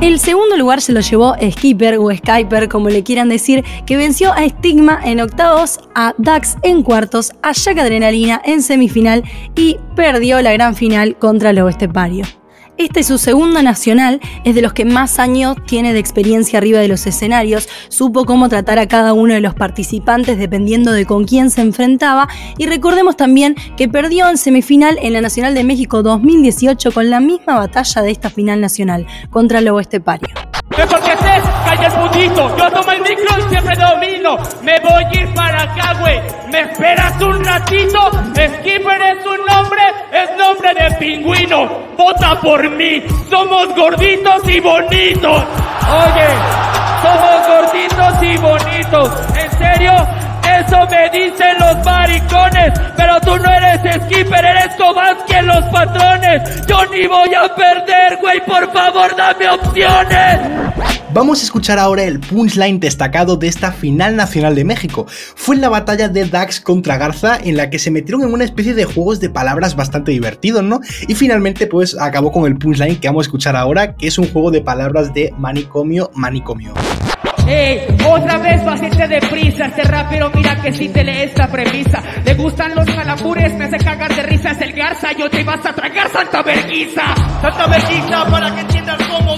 El 0.00 0.18
segundo 0.18 0.56
lugar 0.56 0.82
se 0.82 0.92
lo 0.92 1.00
llevó 1.00 1.34
Skipper 1.40 1.98
o 1.98 2.14
Skyper, 2.14 2.68
como 2.68 2.90
le 2.90 3.02
quieran 3.02 3.30
decir, 3.30 3.64
que 3.86 3.96
venció 3.96 4.32
a 4.32 4.46
Stigma 4.46 5.00
en 5.04 5.20
octavos, 5.20 5.80
a 5.94 6.14
Dax 6.18 6.56
en 6.62 6.82
cuartos, 6.82 7.32
a 7.42 7.52
Jack 7.52 7.78
Adrenalina 7.78 8.42
en 8.44 8.62
semifinal 8.62 9.24
y 9.54 9.78
perdió 9.96 10.42
la 10.42 10.52
gran 10.52 10.74
final 10.74 11.16
contra 11.16 11.52
Lobo 11.52 11.70
Estepario. 11.70 12.26
Este 12.76 13.00
es 13.00 13.06
su 13.06 13.18
segunda 13.18 13.62
nacional, 13.62 14.20
es 14.42 14.56
de 14.56 14.60
los 14.60 14.72
que 14.72 14.84
más 14.84 15.20
años 15.20 15.56
tiene 15.64 15.92
de 15.92 16.00
experiencia 16.00 16.58
arriba 16.58 16.80
de 16.80 16.88
los 16.88 17.06
escenarios, 17.06 17.68
supo 17.88 18.24
cómo 18.24 18.48
tratar 18.48 18.80
a 18.80 18.88
cada 18.88 19.12
uno 19.12 19.32
de 19.32 19.40
los 19.40 19.54
participantes 19.54 20.38
dependiendo 20.38 20.90
de 20.90 21.06
con 21.06 21.24
quién 21.24 21.50
se 21.50 21.60
enfrentaba 21.60 22.26
y 22.58 22.66
recordemos 22.66 23.16
también 23.16 23.54
que 23.76 23.88
perdió 23.88 24.28
en 24.28 24.38
semifinal 24.38 24.98
en 25.00 25.12
la 25.12 25.20
Nacional 25.20 25.54
de 25.54 25.62
México 25.62 26.02
2018 26.02 26.90
con 26.90 27.10
la 27.10 27.20
misma 27.20 27.54
batalla 27.54 28.02
de 28.02 28.10
esta 28.10 28.28
final 28.28 28.60
nacional 28.60 29.06
contra 29.30 29.60
Lobo 29.60 29.78
Estepario. 29.78 30.34
Mejor 30.76 31.00
Yo 32.56 32.70
tomo 32.70 32.92
el 32.92 33.02
micro 33.02 33.38
y 33.38 33.42
siempre 33.50 33.76
domino. 33.76 34.36
Me 34.62 34.78
voy 34.80 35.04
a 35.04 35.14
ir 35.14 35.34
para 35.34 35.62
acá, 35.62 35.94
güey. 36.00 36.20
¿Me 36.50 36.60
esperas 36.60 37.20
un 37.20 37.44
ratito? 37.44 38.10
Skipper 38.32 39.02
es 39.02 39.26
un 39.26 39.44
nombre, 39.44 39.82
es 40.12 40.30
nombre 40.38 40.74
de 40.74 40.96
pingüino. 40.96 41.68
Vota 41.96 42.40
por 42.40 42.68
mí. 42.70 43.02
Somos 43.28 43.74
gorditos 43.74 44.48
y 44.48 44.60
bonitos. 44.60 45.44
Oye, 46.04 46.28
somos 47.02 47.48
gorditos 47.48 48.22
y 48.22 48.36
bonitos. 48.38 49.10
¿En 49.36 49.50
serio? 49.58 49.92
Eso 50.66 50.86
me 50.90 51.10
dicen 51.10 51.56
los 51.58 51.84
maricones, 51.84 52.72
pero 52.96 53.20
tú 53.20 53.36
no 53.36 53.50
eres 53.50 53.80
skipper, 54.04 54.44
eres 54.44 54.74
Kovatsky 54.76 55.34
en 55.34 55.46
los 55.46 55.64
patrones. 55.66 56.66
Yo 56.66 56.86
ni 56.86 57.06
voy 57.06 57.34
a 57.34 57.54
perder, 57.54 58.18
güey, 58.20 58.44
por 58.44 58.72
favor, 58.72 59.14
dame 59.16 59.48
opciones. 59.48 60.40
Vamos 61.12 61.40
a 61.40 61.44
escuchar 61.44 61.78
ahora 61.78 62.02
el 62.02 62.18
punchline 62.18 62.80
destacado 62.80 63.36
de 63.36 63.46
esta 63.46 63.70
final 63.70 64.16
nacional 64.16 64.54
de 64.54 64.64
México. 64.64 65.06
Fue 65.08 65.54
en 65.54 65.60
la 65.60 65.68
batalla 65.68 66.08
de 66.08 66.24
Dax 66.24 66.60
contra 66.60 66.96
Garza 66.96 67.38
en 67.40 67.56
la 67.56 67.70
que 67.70 67.78
se 67.78 67.92
metieron 67.92 68.22
en 68.22 68.32
una 68.32 68.44
especie 68.44 68.74
de 68.74 68.84
juegos 68.84 69.20
de 69.20 69.30
palabras 69.30 69.76
bastante 69.76 70.10
divertidos, 70.10 70.64
¿no? 70.64 70.80
Y 71.06 71.14
finalmente 71.14 71.66
pues 71.68 71.96
acabó 72.00 72.32
con 72.32 72.46
el 72.46 72.56
punchline 72.56 72.98
que 72.98 73.06
vamos 73.06 73.26
a 73.26 73.28
escuchar 73.28 73.54
ahora, 73.54 73.94
que 73.94 74.08
es 74.08 74.18
un 74.18 74.28
juego 74.28 74.50
de 74.50 74.62
palabras 74.62 75.14
de 75.14 75.32
manicomio, 75.38 76.10
manicomio. 76.14 76.74
Ey, 77.46 77.86
otra 78.06 78.38
vez 78.38 78.64
vas 78.64 78.80
a 78.80 78.86
irte 78.86 79.06
deprisa. 79.06 79.66
Este 79.66 79.82
rapero, 79.84 80.30
mira 80.34 80.56
que 80.62 80.72
si 80.72 80.88
te 80.88 81.04
lee 81.04 81.22
esta 81.24 81.46
premisa. 81.46 82.02
Le 82.24 82.34
gustan 82.34 82.74
los 82.74 82.86
calambures, 82.86 83.52
me 83.54 83.64
hace 83.64 83.78
cagar 83.78 84.14
de 84.14 84.22
risa. 84.22 84.52
Es 84.52 84.60
el 84.62 84.72
garza, 84.72 85.12
yo 85.12 85.28
te 85.28 85.44
vas 85.44 85.64
a 85.64 85.72
tragar 85.74 86.08
santa 86.08 86.42
verguiza. 86.42 87.02
Santa 87.42 87.66
verguiza, 87.66 88.24
para 88.30 88.54
que 88.54 88.60
entiendas 88.62 88.98
cómo 89.08 89.33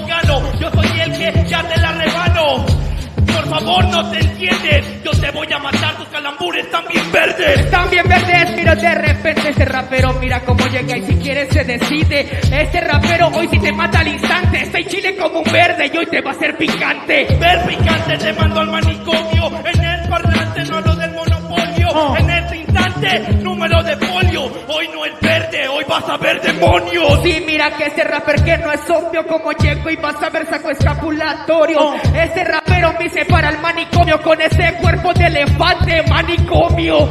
bien 8.03 8.09
verdes, 8.09 8.53
pero 8.55 8.77
de 8.77 8.95
repente 8.95 9.49
este 9.49 9.65
rapero, 9.65 10.13
mira 10.21 10.41
cómo 10.41 10.67
llega 10.67 10.99
y 10.99 11.03
si 11.03 11.17
quieres 11.17 11.49
se 11.51 11.65
decide. 11.65 12.41
Este 12.53 12.81
rapero 12.81 13.29
hoy 13.29 13.49
si 13.49 13.59
te 13.59 13.73
mata 13.73 14.01
al 14.01 14.09
instante. 14.09 14.63
Está 14.63 14.79
en 14.79 14.87
chile 14.87 15.17
como 15.17 15.41
un 15.41 15.51
verde 15.51 15.91
y 15.93 15.97
hoy 15.97 16.07
te 16.07 16.21
va 16.21 16.33
a 16.33 16.35
hacer 16.35 16.57
picante. 16.59 17.27
Ver 17.41 17.67
picante, 17.67 18.19
te 18.19 18.33
mando 18.35 18.61
al 18.61 18.71
manicomio. 18.71 19.61
En 19.65 19.85
el 19.85 20.09
parlante, 20.09 20.65
no 20.65 20.81
lo 20.81 20.95
del 20.95 21.11
monopolio. 21.13 22.17
En 22.19 22.31
este 22.31 22.57
instante, 22.59 23.21
número 23.43 23.83
de 23.83 23.97
polio. 23.97 24.45
Hoy 24.69 24.89
no 24.93 25.05
es 25.07 25.21
verde, 25.21 25.69
hoy 25.69 25.85
vas 25.89 26.07
a 26.07 26.17
ver 26.19 26.41
demonios. 26.43 27.23
Sí, 27.23 27.43
mira 27.47 27.71
que 27.79 27.85
este 27.87 28.05
rapper 28.05 28.45
que 28.45 28.59
no 28.59 28.73
es 28.73 28.91
obvio 28.91 29.27
como 29.27 29.53
llego 29.53 29.89
y 29.89 29.97
vas 29.97 30.23
a 30.23 30.29
ver 30.29 30.47
saco 30.47 30.71
escapulatorio. 30.71 31.95
Este 32.15 32.45
rapero 32.45 32.93
me 32.99 33.07
hice 33.07 33.25
para 33.25 33.49
el 33.49 33.59
manicomio 33.59 34.21
con 34.21 34.39
ese 34.39 34.75
cuerpo 34.83 35.15
de 35.15 35.27
elefante 35.29 36.03
manicomio. 36.11 37.09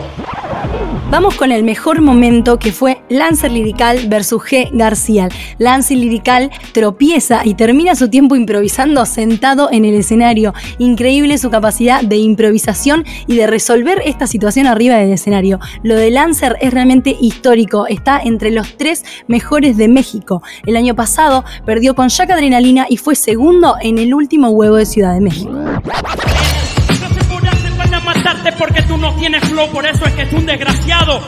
Vamos 1.12 1.36
con 1.36 1.52
el 1.52 1.64
mejor 1.64 2.02
momento 2.02 2.60
que 2.60 2.74
fue 2.74 3.02
Lancer 3.10 3.52
Lirical 3.52 4.10
versus 4.10 4.42
G. 4.42 4.70
García. 4.74 5.30
Lancer 5.60 5.98
Lirical 5.98 6.52
tropieza 6.74 7.42
y 7.46 7.54
termina 7.54 7.96
su 7.96 8.10
tiempo 8.10 8.36
improvisando 8.36 9.06
sentado 9.06 9.70
en 9.72 9.86
el 9.86 9.94
escenario. 9.94 10.54
Increíble 10.78 11.38
su 11.38 11.50
capacidad 11.50 12.02
de 12.02 12.18
improvisación 12.18 13.06
y 13.28 13.36
de 13.36 13.48
resolver 13.48 14.02
esta 14.06 14.28
situación 14.28 14.68
arriba 14.68 14.96
del 14.96 15.14
escenario. 15.14 15.60
Lo 15.84 15.96
de 15.96 16.12
Lancer 16.12 16.58
es 16.60 16.74
realmente 16.74 17.16
histórico, 17.22 17.88
está 17.88 18.20
entre 18.20 18.52
los 18.52 18.76
tres 18.76 19.06
mejores 19.28 19.78
de 19.78 19.88
México. 19.88 20.42
El 20.66 20.76
año 20.76 20.96
pasado 20.96 21.46
perdió 21.66 21.96
con 21.96 22.10
Jack 22.10 22.32
Adrenalina 22.32 22.88
y 22.90 22.98
fue 22.98 23.16
segundo 23.16 23.76
en 23.82 24.00
el 24.00 24.14
último 24.14 24.50
huevo 24.50 24.76
de 24.76 24.86
Ciudad 24.86 25.14
de 25.14 25.22
México. 25.22 25.52
Porque 28.58 28.82
tú 28.84 28.98
no 28.98 29.14
tienes 29.16 29.44
flow, 29.48 29.70
por 29.72 29.86
eso 29.86 30.06
es 30.06 30.14
que 30.14 30.24
es 30.24 30.34
un 30.34 30.46
desgraciado. 30.46 31.22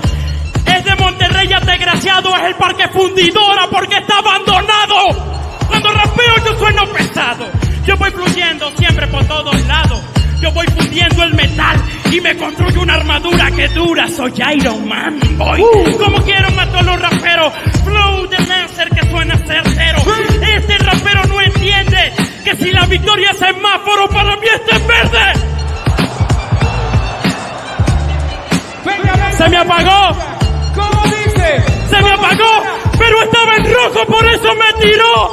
Es 0.66 0.84
de 0.84 0.96
Monterrey, 0.96 1.48
ya 1.48 1.60
desgraciado, 1.60 2.36
es 2.36 2.44
el 2.44 2.56
parque 2.56 2.88
fundidora 2.90 3.68
porque 3.70 3.98
está 3.98 4.18
abandonado. 4.18 5.38
Cuando 5.68 5.92
rapeo 5.92 6.36
yo 6.46 6.58
sueno 6.58 6.86
pesado, 6.88 7.48
yo 7.86 7.98
voy 7.98 8.12
fluyendo 8.12 8.72
siempre 8.78 9.08
por 9.08 9.26
todos 9.26 9.68
lados. 9.68 10.02
Yo 10.42 10.52
voy 10.52 10.68
fundiendo 10.68 11.24
el 11.24 11.34
metal 11.34 11.82
y 12.12 12.22
me 12.22 12.38
construyo 12.38 12.82
una 12.82 12.94
armadura 12.96 13.50
que 13.52 13.68
dura. 13.70 14.08
Soy 14.08 14.32
Iron 14.56 14.88
Man, 14.88 15.20
boy. 15.36 15.64
Como 15.98 16.22
quiero 16.22 16.52
matar 16.52 16.78
a 16.78 16.84
los 16.84 17.02
raperos. 17.02 17.54
Flow 17.84 18.28
de 18.28 18.38
Lancer 18.46 18.90
que 18.90 19.10
suena 19.10 19.36
certero. 19.38 19.98
Este 20.42 20.78
rapero 20.78 21.24
no 21.28 21.42
entiende 21.42 22.14
que 22.44 22.56
si 22.56 22.72
la 22.72 22.86
victoria 22.86 23.32
es 23.32 23.40
semáforo, 23.40 24.08
para 24.10 24.36
mí 24.36 24.48
este 24.54 24.76
es 24.76 24.88
verde. 24.88 25.34
Se 29.38 29.50
me 29.50 29.58
apagó. 29.58 30.18
¿Cómo 30.76 31.04
dice? 31.04 31.64
Se 31.90 32.02
me 32.02 32.12
apagó, 32.12 32.64
pero 32.98 33.22
estaba 33.24 33.56
en 33.56 33.74
rojo, 33.74 34.06
por 34.06 34.26
eso 34.26 34.50
me 34.56 34.84
tiró. 34.84 35.32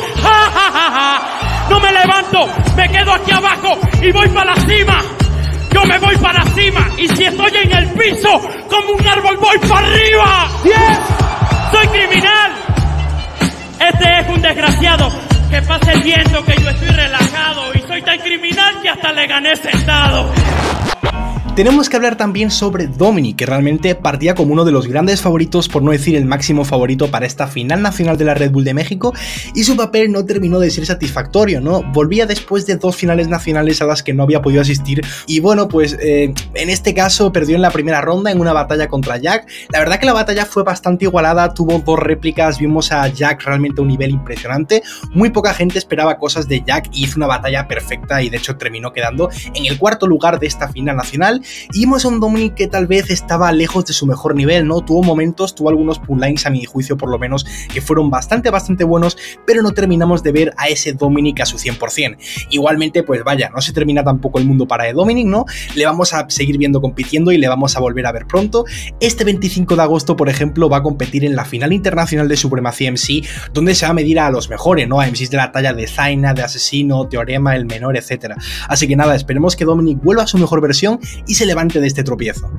No 1.69 1.81
me 1.81 1.93
levanto, 1.93 2.49
me 2.77 2.89
quedo 2.91 3.13
aquí 3.15 3.33
abajo 3.33 3.79
y 4.03 4.13
voy 4.13 4.29
para 4.29 4.55
la 4.55 4.61
cima. 4.63 5.03
Yo 5.73 5.85
me 5.85 5.99
voy 5.99 6.17
para 6.19 6.45
la 6.45 6.51
cima 6.51 6.89
y 6.99 7.09
si 7.09 7.25
estoy 7.25 7.51
en 7.57 7.73
el 7.73 7.89
piso, 7.95 8.41
como 8.69 8.93
un 8.99 9.07
árbol 9.07 9.37
voy 9.39 9.59
para 9.59 9.87
arriba. 9.87 10.49
Soy 11.73 11.89
criminal. 11.89 12.53
Este 13.81 14.21
es 14.21 14.29
un 14.29 14.41
desgraciado 14.43 15.11
que 15.51 15.63
pasa 15.63 15.93
el 15.93 16.03
viento 16.03 16.45
que 16.45 16.57
yo 16.63 16.71
estoy 16.71 16.89
relajado 16.89 17.75
y 17.75 17.81
soy 17.81 18.03
tan 18.03 18.19
criminal 18.19 18.81
que 18.83 18.91
hasta 18.91 19.13
le 19.13 19.27
gané 19.27 19.57
sentado. 19.57 20.31
Tenemos 21.57 21.89
que 21.89 21.95
hablar 21.95 22.17
también 22.17 22.51
sobre 22.51 22.89
Dominic, 22.89 23.37
que 23.37 23.47
realmente 23.47 23.95
partía 23.95 24.35
como 24.35 24.53
uno 24.53 24.65
de 24.65 24.73
los 24.73 24.89
grandes 24.89 25.23
favoritos, 25.23 25.69
por 25.69 25.85
no 25.85 25.93
decir 25.93 26.17
el 26.17 26.25
máximo 26.25 26.65
favorito 26.65 27.13
para 27.13 27.27
esta 27.27 27.47
final 27.47 27.81
nacional 27.81 28.19
de 28.19 28.25
la 28.25 28.35
Red 28.35 28.51
Bull 28.51 28.65
de 28.65 28.75
México, 28.75 29.15
y 29.55 29.63
su 29.63 29.77
papel 29.77 30.11
no 30.11 30.25
terminó 30.25 30.59
de 30.59 30.69
ser 30.73 30.85
satisfactorio, 30.85 31.61
¿no? 31.61 31.85
Volvía 31.93 32.27
después 32.27 32.67
de 32.67 32.75
dos 32.75 32.97
finales 32.97 33.29
nacionales 33.29 33.81
a 33.81 33.85
las 33.85 34.03
que 34.03 34.13
no 34.13 34.25
había 34.25 34.43
podido 34.43 34.63
asistir, 34.63 35.03
y 35.29 35.39
bueno, 35.39 35.69
pues 35.69 35.97
eh, 36.01 36.35
en 36.55 36.71
este 36.71 36.93
caso 36.93 37.31
perdió 37.31 37.55
en 37.55 37.63
la 37.63 37.71
primera 37.71 38.01
ronda 38.01 38.33
en 38.33 38.41
una 38.41 38.53
batalla 38.53 38.89
contra 38.89 39.19
Jack. 39.19 39.47
La 39.73 39.79
verdad 39.79 40.01
que 40.01 40.07
la 40.07 40.13
batalla 40.13 40.47
fue 40.47 40.65
bastante 40.65 41.05
igualada, 41.05 41.55
tuvo 41.55 41.79
dos 41.79 42.01
réplicas, 42.01 42.59
vimos 42.59 42.91
a 42.91 43.07
Jack 43.07 43.45
realmente 43.45 43.81
a 43.81 43.83
un 43.83 43.89
nivel 43.89 44.11
impresionante, 44.11 44.83
muy 45.13 45.31
poca 45.31 45.55
gente 45.55 45.79
esperaba 45.79 46.19
cosas 46.19 46.49
de 46.49 46.65
Jack 46.67 46.89
y 46.93 47.05
hizo 47.05 47.17
una 47.17 47.29
batalla 47.29 47.69
perfecta 47.69 48.21
y 48.25 48.29
de 48.29 48.39
hecho 48.39 48.57
terminó 48.57 48.93
quedando 48.93 49.31
en 49.55 49.67
el 49.67 49.79
cuarto 49.79 50.09
lugar 50.09 50.41
de 50.41 50.49
esta 50.49 50.67
final 50.69 50.97
nacional 50.97 51.43
y 51.73 51.87
un 51.87 52.21
Dominic 52.21 52.55
que 52.55 52.67
tal 52.67 52.87
vez 52.87 53.09
estaba 53.11 53.53
lejos 53.53 53.85
de 53.87 53.93
su 53.93 54.05
mejor 54.05 54.35
nivel, 54.35 54.67
¿no? 54.67 54.81
Tuvo 54.81 55.03
momentos, 55.03 55.55
tuvo 55.55 55.69
algunos 55.69 55.99
pull-lines 55.99 56.45
a 56.45 56.51
mi 56.51 56.65
juicio 56.65 56.97
por 56.97 57.09
lo 57.09 57.19
menos, 57.19 57.47
que 57.73 57.81
fueron 57.81 58.11
bastante, 58.11 58.51
bastante 58.51 58.85
buenos, 58.85 59.17
pero 59.47 59.63
no 59.63 59.73
terminamos 59.73 60.23
de 60.23 60.33
ver 60.33 60.55
a 60.57 60.69
ese 60.69 60.93
Dominic 60.93 61.41
a 61.41 61.47
su 61.47 61.57
100%. 61.57 62.17
Igualmente, 62.51 63.03
pues 63.03 63.23
vaya, 63.23 63.51
no 63.55 63.61
se 63.61 63.73
termina 63.73 64.03
tampoco 64.03 64.39
el 64.39 64.47
mundo 64.47 64.67
para 64.67 64.93
Dominic, 64.93 65.27
¿no? 65.27 65.45
Le 65.75 65.87
vamos 65.87 66.13
a 66.15 66.29
seguir 66.29 66.59
viendo 66.59 66.81
compitiendo 66.81 67.33
y 67.33 67.39
le 67.39 67.49
vamos 67.49 67.77
a 67.77 67.81
volver 67.81 68.07
a 68.07 68.13
ver 68.13 68.27
pronto. 68.27 68.65
Este 69.01 69.25
25 69.25 69.77
de 69.77 69.83
agosto, 69.83 70.17
por 70.17 70.29
ejemplo, 70.29 70.69
va 70.69 70.79
a 70.79 70.83
competir 70.83 71.25
en 71.25 71.37
la 71.37 71.45
final 71.45 71.73
internacional 71.73 72.29
de 72.29 72.37
Supremacía 72.37 72.91
MC, 72.91 73.23
donde 73.53 73.75
se 73.75 73.87
va 73.87 73.91
a 73.91 73.95
medir 73.95 74.19
a 74.21 74.31
los 74.31 74.49
mejores, 74.49 74.89
¿no? 74.89 75.01
A 75.01 75.07
MCs 75.07 75.31
de 75.31 75.37
la 75.37 75.53
talla 75.53 75.73
de 75.73 75.87
Zaina, 75.87 76.35
de 76.35 76.43
Asesino, 76.43 77.07
Teorema, 77.09 77.57
El 77.57 77.67
Menor, 77.67 77.97
etc. 77.97 78.35
Así 78.69 78.89
que 78.89 78.97
nada, 78.97 79.15
esperemos 79.15 79.57
que 79.57 79.65
Dominic 79.65 80.03
vuelva 80.03 80.25
a 80.25 80.27
su 80.27 80.39
mejor 80.39 80.61
versión 80.61 80.99
y 81.27 81.34
se 81.35 81.47
levante 81.47 81.81
de 81.81 81.87
este 81.87 82.03
tropiezo. 82.03 82.51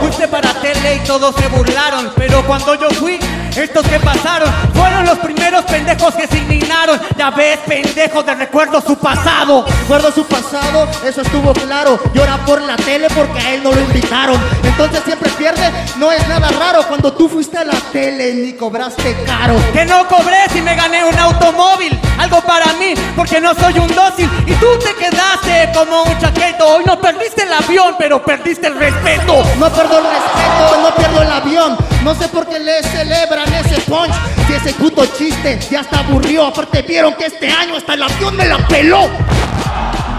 Fuiste 0.00 0.28
para 0.28 0.52
tele 0.60 0.96
y 0.96 1.06
todos 1.06 1.34
se 1.36 1.48
burlaron, 1.48 2.10
pero 2.16 2.46
cuando 2.46 2.74
yo 2.74 2.90
fui, 2.90 3.18
estos 3.56 3.86
que 3.86 4.00
pasaron 4.00 4.52
fueron 4.74 5.06
los 5.06 5.18
primeros 5.18 5.64
pendejos 5.64 6.14
que 6.14 6.26
se 6.26 6.38
indignaron. 6.38 7.00
Ya 7.16 7.30
ves, 7.30 7.58
pendejos 7.66 8.26
de 8.26 8.34
recuerdo 8.34 8.80
su 8.80 8.96
pasado. 8.96 9.64
Recuerdo 9.82 10.10
su 10.12 10.24
pasado, 10.26 10.88
eso 11.04 11.22
estuvo 11.22 11.52
claro. 11.52 11.98
Llora 12.12 12.38
por 12.44 12.60
la 12.62 12.76
tele 12.76 13.08
porque 13.14 13.38
a 13.38 13.54
él 13.54 13.62
no 13.62 13.72
lo 13.72 13.80
invitaron. 13.80 14.40
Entonces 14.62 15.02
siempre 15.04 15.30
pierde, 15.30 15.70
no 15.96 16.10
es 16.10 16.26
nada 16.28 16.48
raro. 16.58 16.86
Cuando 16.88 17.12
tú 17.12 17.28
fuiste 17.28 17.58
a 17.58 17.64
la 17.64 17.76
tele 17.92 18.34
ni 18.34 18.52
cobraste 18.54 19.16
caro. 19.24 19.54
Que 19.72 19.84
no 19.84 20.06
cobré 20.08 20.48
si 20.52 20.60
me 20.60 20.74
gané 20.74 21.04
un 21.04 21.18
automóvil, 21.18 21.98
algo 22.18 22.40
para 22.40 22.72
mí, 22.74 22.94
porque 23.16 23.40
no 23.40 23.54
soy 23.54 23.78
un 23.78 23.94
dócil. 23.94 24.28
Y 24.46 24.54
tú 24.54 24.66
te 24.78 24.94
quedaste 24.94 25.70
como 25.74 26.02
un 26.02 26.18
chaqueto. 26.18 26.66
Hoy 26.66 26.84
no 26.84 27.00
perdiste 27.00 27.42
el 27.42 27.52
avión, 27.52 27.94
pero 27.98 28.24
perdiste 28.24 28.66
el 28.66 28.76
respeto. 28.76 29.42
No 29.58 29.70
pierdo 29.70 29.98
el 29.98 30.04
respeto, 30.04 30.82
no 30.82 30.94
pierdo 30.94 31.22
el 31.22 31.30
avión. 31.30 31.93
No 32.04 32.14
sé 32.14 32.28
por 32.28 32.46
qué 32.46 32.60
le 32.60 32.82
celebran 32.82 33.50
ese 33.54 33.80
punch. 33.90 34.12
Si 34.46 34.52
ese 34.52 34.74
puto 34.74 35.06
chiste 35.06 35.58
ya 35.70 35.80
está 35.80 36.00
aburrido. 36.00 36.44
Aparte 36.44 36.82
vieron 36.82 37.14
que 37.14 37.24
este 37.24 37.48
año 37.48 37.76
hasta 37.76 37.94
el 37.94 38.02
avión 38.02 38.36
me 38.36 38.44
la 38.44 38.58
peló. 38.68 39.08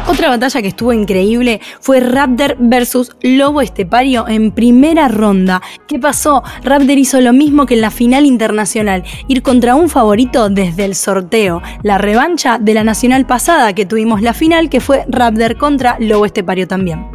Otra 0.08 0.30
batalla 0.30 0.64
que 0.64 0.70
estuvo 0.70 0.94
increíble 0.94 1.62
fue 1.80 2.00
Raptor 2.00 2.56
versus 2.58 3.16
Lobo 3.22 3.62
Estepario 3.62 4.28
en 4.28 4.52
primera 4.52 5.08
ronda. 5.10 5.62
¿Qué 5.88 6.00
pasó? 6.00 6.44
Raptor 6.64 6.98
hizo 6.98 7.22
lo 7.22 7.34
mismo 7.34 7.68
que 7.68 7.76
en 7.76 7.82
la 7.82 7.92
final 7.92 8.26
internacional, 8.26 9.04
ir 9.28 9.44
contra 9.44 9.76
un 9.76 9.88
favorito 9.90 10.50
desde 10.50 10.86
el 10.86 10.96
sorteo, 10.96 11.62
la 11.84 12.00
revancha 12.00 12.58
de 12.60 12.74
la 12.74 12.84
nacional 12.84 13.28
pasada 13.28 13.74
que 13.74 13.86
tuvimos 13.86 14.24
la 14.24 14.34
final 14.34 14.70
que 14.70 14.80
fue 14.80 15.06
Raptor 15.08 15.58
contra 15.58 15.98
Lobo 16.00 16.26
Estepario 16.26 16.68
también. 16.68 17.08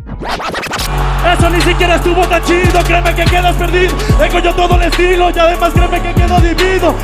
Eso 1.27 1.51
ni 1.51 1.61
siquiera 1.61 1.97
estuvo 1.97 2.27
tan 2.27 2.43
chido, 2.45 2.83
créeme 2.85 3.15
que 3.15 3.25
quedas 3.25 3.55
perdido. 3.57 3.95
Tengo 4.19 4.39
yo 4.39 4.55
todo 4.55 4.77
el 4.77 4.83
estilo 4.83 5.31
y 5.35 5.39
además 5.39 5.73
créeme 5.75 6.01
que 6.01 6.15
quedo 6.15 6.41
dividido. 6.41 6.95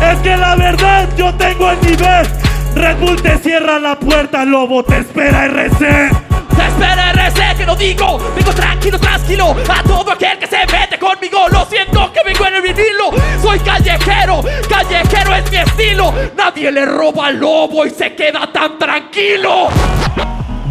Es 0.00 0.18
que 0.20 0.36
la 0.36 0.54
verdad 0.54 1.08
yo 1.16 1.34
tengo 1.34 1.70
el 1.70 1.80
nivel. 1.80 2.26
Red 2.74 2.96
Bull 2.98 3.20
te 3.20 3.38
cierra 3.38 3.78
la 3.78 3.98
puerta, 3.98 4.44
lobo 4.44 4.84
te 4.84 4.98
espera 4.98 5.46
RC. 5.46 6.10
Te 6.56 6.66
espera 6.66 7.10
RC, 7.10 7.56
que 7.56 7.66
lo 7.66 7.74
digo, 7.74 8.18
vengo 8.36 8.52
tranquilo, 8.52 8.98
tranquilo. 8.98 9.56
A 9.68 9.82
todo 9.82 10.12
aquel 10.12 10.38
que 10.38 10.46
se 10.46 10.58
mete 10.66 10.98
conmigo, 10.98 11.48
lo 11.50 11.64
siento 11.66 12.12
que 12.12 12.20
vengo 12.24 12.46
en 12.46 12.54
el 12.54 12.62
vinilo. 12.62 13.10
Soy 13.42 13.58
callejero, 13.58 14.42
callejero 14.68 15.34
es 15.34 15.50
mi 15.50 15.56
estilo. 15.56 16.14
Nadie 16.36 16.70
le 16.70 16.84
roba 16.86 17.26
al 17.26 17.38
lobo 17.38 17.84
y 17.84 17.90
se 17.90 18.14
queda 18.14 18.50
tan 18.52 18.78
tranquilo. 18.78 19.68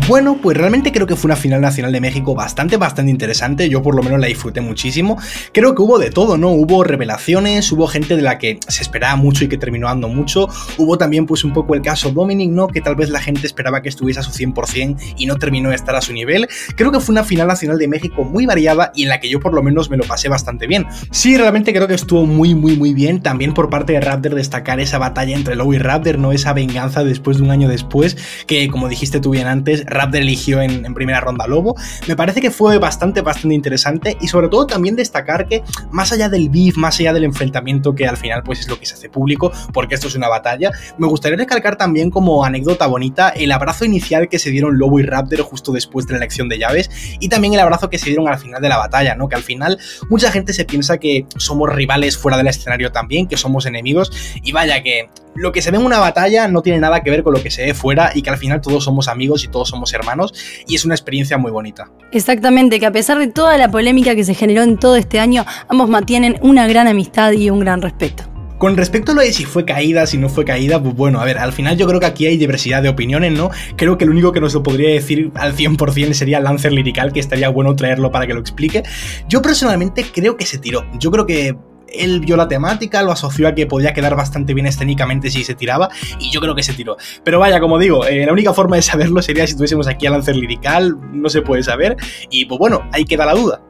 Bueno, 0.05 0.37
pues 0.41 0.57
realmente 0.57 0.91
creo 0.91 1.07
que 1.07 1.15
fue 1.15 1.29
una 1.29 1.37
final 1.37 1.61
nacional 1.61 1.93
de 1.93 2.01
México 2.01 2.35
bastante, 2.35 2.75
bastante 2.75 3.09
interesante. 3.09 3.69
Yo 3.69 3.81
por 3.81 3.95
lo 3.95 4.03
menos 4.03 4.19
la 4.19 4.27
disfruté 4.27 4.59
muchísimo. 4.59 5.17
Creo 5.53 5.73
que 5.73 5.81
hubo 5.81 5.97
de 5.97 6.09
todo, 6.09 6.37
¿no? 6.37 6.49
Hubo 6.49 6.83
revelaciones, 6.83 7.71
hubo 7.71 7.87
gente 7.87 8.17
de 8.17 8.21
la 8.21 8.37
que 8.37 8.59
se 8.67 8.81
esperaba 8.81 9.15
mucho 9.15 9.45
y 9.45 9.47
que 9.47 9.57
terminó 9.57 9.87
dando 9.87 10.09
mucho. 10.09 10.49
Hubo 10.77 10.97
también 10.97 11.25
pues 11.25 11.45
un 11.45 11.53
poco 11.53 11.73
el 11.73 11.81
caso 11.81 12.11
Dominic, 12.11 12.49
¿no? 12.51 12.67
Que 12.67 12.81
tal 12.81 12.97
vez 12.97 13.09
la 13.11 13.21
gente 13.21 13.47
esperaba 13.47 13.81
que 13.81 13.87
estuviese 13.87 14.19
a 14.19 14.23
su 14.23 14.31
100% 14.31 15.15
y 15.15 15.25
no 15.25 15.37
terminó 15.37 15.69
de 15.69 15.75
estar 15.75 15.95
a 15.95 16.01
su 16.01 16.11
nivel. 16.11 16.49
Creo 16.75 16.91
que 16.91 16.99
fue 16.99 17.13
una 17.13 17.23
final 17.23 17.47
nacional 17.47 17.77
de 17.79 17.87
México 17.87 18.25
muy 18.25 18.45
variada 18.45 18.91
y 18.93 19.03
en 19.03 19.09
la 19.09 19.21
que 19.21 19.29
yo 19.29 19.39
por 19.39 19.53
lo 19.53 19.63
menos 19.63 19.89
me 19.89 19.95
lo 19.95 20.03
pasé 20.03 20.27
bastante 20.27 20.67
bien. 20.67 20.85
Sí, 21.11 21.37
realmente 21.37 21.71
creo 21.71 21.87
que 21.87 21.95
estuvo 21.95 22.25
muy, 22.25 22.55
muy, 22.55 22.75
muy 22.75 22.93
bien. 22.93 23.21
También 23.21 23.53
por 23.53 23.69
parte 23.69 23.93
de 23.93 24.01
Raptor 24.01 24.35
destacar 24.35 24.81
esa 24.81 24.97
batalla 24.97 25.33
entre 25.33 25.55
Lowe 25.55 25.75
y 25.75 25.77
Raptor, 25.77 26.19
¿no? 26.19 26.33
Esa 26.33 26.51
venganza 26.51 27.05
después 27.05 27.37
de 27.37 27.43
un 27.43 27.51
año 27.51 27.69
después, 27.69 28.17
que 28.47 28.67
como 28.67 28.89
dijiste 28.89 29.21
tú 29.21 29.29
bien 29.29 29.47
antes, 29.47 29.85
Raptor 29.93 30.21
eligió 30.21 30.61
en, 30.61 30.93
primera 30.93 31.19
ronda 31.19 31.47
Lobo. 31.47 31.75
Me 32.07 32.15
parece 32.15 32.41
que 32.41 32.51
fue 32.51 32.77
bastante, 32.77 33.21
bastante 33.21 33.55
interesante 33.55 34.17
y 34.21 34.27
sobre 34.27 34.47
todo 34.49 34.67
también 34.67 34.95
destacar 34.95 35.47
que 35.47 35.63
más 35.91 36.11
allá 36.11 36.29
del 36.29 36.49
beef, 36.49 36.77
más 36.77 36.99
allá 36.99 37.13
del 37.13 37.23
enfrentamiento 37.23 37.95
que 37.95 38.07
al 38.07 38.17
final 38.17 38.43
pues 38.43 38.59
es 38.59 38.67
lo 38.67 38.79
que 38.79 38.85
se 38.85 38.93
hace 38.93 39.09
público, 39.09 39.51
porque 39.73 39.95
esto 39.95 40.07
es 40.07 40.15
una 40.15 40.27
batalla, 40.27 40.71
me 40.97 41.07
gustaría 41.07 41.37
recalcar 41.37 41.77
también 41.77 42.09
como 42.09 42.45
anécdota 42.45 42.87
bonita 42.87 43.29
el 43.29 43.51
abrazo 43.51 43.85
inicial 43.85 44.29
que 44.29 44.39
se 44.39 44.49
dieron 44.49 44.77
Lobo 44.77 44.99
y 44.99 45.03
Raptor 45.03 45.41
justo 45.41 45.71
después 45.71 46.05
de 46.07 46.13
la 46.13 46.17
elección 46.17 46.49
de 46.49 46.59
llaves 46.59 46.89
y 47.19 47.29
también 47.29 47.53
el 47.53 47.59
abrazo 47.59 47.89
que 47.89 47.97
se 47.97 48.07
dieron 48.07 48.27
al 48.27 48.37
final 48.37 48.61
de 48.61 48.69
la 48.69 48.77
batalla, 48.77 49.15
¿no? 49.15 49.27
Que 49.27 49.35
al 49.35 49.43
final 49.43 49.79
mucha 50.09 50.31
gente 50.31 50.53
se 50.53 50.65
piensa 50.65 50.97
que 50.97 51.25
somos 51.37 51.73
rivales 51.73 52.17
fuera 52.17 52.37
del 52.37 52.47
escenario 52.47 52.91
también, 52.91 53.27
que 53.27 53.37
somos 53.37 53.65
enemigos 53.65 54.11
y 54.43 54.51
vaya 54.51 54.81
que 54.83 55.09
lo 55.35 55.51
que 55.51 55.61
se 55.61 55.71
ve 55.71 55.77
en 55.77 55.85
una 55.85 55.99
batalla 55.99 56.47
no 56.47 56.61
tiene 56.61 56.79
nada 56.79 57.01
que 57.01 57.09
ver 57.09 57.23
con 57.23 57.33
lo 57.33 57.41
que 57.41 57.49
se 57.49 57.65
ve 57.65 57.73
fuera 57.73 58.11
y 58.13 58.21
que 58.21 58.29
al 58.29 58.37
final 58.37 58.61
todos 58.61 58.83
somos 58.83 59.07
amigos 59.07 59.43
y 59.43 59.47
todos 59.47 59.69
somos 59.69 59.82
hermanos 59.91 60.33
y 60.67 60.75
es 60.75 60.85
una 60.85 60.93
experiencia 60.93 61.37
muy 61.37 61.51
bonita. 61.51 61.91
Exactamente, 62.11 62.79
que 62.79 62.85
a 62.85 62.91
pesar 62.91 63.17
de 63.17 63.27
toda 63.27 63.57
la 63.57 63.69
polémica 63.71 64.15
que 64.15 64.23
se 64.23 64.35
generó 64.35 64.61
en 64.61 64.77
todo 64.77 64.95
este 64.95 65.19
año, 65.19 65.45
ambos 65.67 65.89
mantienen 65.89 66.37
una 66.41 66.67
gran 66.67 66.87
amistad 66.87 67.31
y 67.31 67.49
un 67.49 67.59
gran 67.59 67.81
respeto. 67.81 68.23
Con 68.63 68.77
respecto 68.77 69.11
a 69.11 69.15
lo 69.15 69.21
de 69.21 69.33
si 69.33 69.43
fue 69.43 69.65
caída, 69.65 70.07
si 70.07 70.17
no 70.17 70.29
fue 70.29 70.45
caída, 70.45 70.81
pues 70.81 70.95
bueno, 70.95 71.19
a 71.19 71.25
ver, 71.25 71.37
al 71.37 71.51
final 71.51 71.75
yo 71.75 71.85
creo 71.85 71.99
que 71.99 72.05
aquí 72.05 72.27
hay 72.27 72.37
diversidad 72.37 72.81
de 72.81 72.87
opiniones, 72.87 73.33
¿no? 73.33 73.49
Creo 73.75 73.97
que 73.97 74.05
el 74.05 74.09
único 74.09 74.31
que 74.31 74.39
nos 74.39 74.53
lo 74.53 74.63
podría 74.63 74.89
decir 74.89 75.31
al 75.35 75.53
100% 75.53 76.13
sería 76.13 76.39
Lancer 76.39 76.71
Lirical, 76.71 77.11
que 77.11 77.19
estaría 77.19 77.49
bueno 77.49 77.75
traerlo 77.75 78.09
para 78.09 78.25
que 78.25 78.33
lo 78.33 78.39
explique. 78.39 78.83
Yo 79.27 79.41
personalmente 79.41 80.05
creo 80.13 80.37
que 80.37 80.45
se 80.45 80.59
tiró. 80.59 80.85
Yo 80.97 81.11
creo 81.11 81.25
que 81.25 81.57
él 81.93 82.19
vio 82.19 82.35
la 82.35 82.47
temática, 82.47 83.03
lo 83.03 83.11
asoció 83.11 83.47
a 83.47 83.55
que 83.55 83.65
podía 83.65 83.93
quedar 83.93 84.15
bastante 84.15 84.53
bien 84.53 84.67
escénicamente 84.67 85.29
si 85.29 85.43
se 85.43 85.55
tiraba, 85.55 85.89
y 86.19 86.31
yo 86.31 86.41
creo 86.41 86.55
que 86.55 86.63
se 86.63 86.73
tiró. 86.73 86.97
Pero 87.23 87.39
vaya, 87.39 87.59
como 87.59 87.79
digo, 87.79 88.05
eh, 88.05 88.25
la 88.25 88.33
única 88.33 88.53
forma 88.53 88.75
de 88.75 88.81
saberlo 88.81 89.21
sería 89.21 89.47
si 89.47 89.55
tuviésemos 89.55 89.87
aquí 89.87 90.07
a 90.07 90.11
Lancer 90.11 90.35
Lirical, 90.35 90.97
no 91.11 91.29
se 91.29 91.41
puede 91.41 91.63
saber, 91.63 91.95
y 92.29 92.45
pues 92.45 92.59
bueno, 92.59 92.87
ahí 92.91 93.05
queda 93.05 93.25
la 93.25 93.33
duda. 93.33 93.61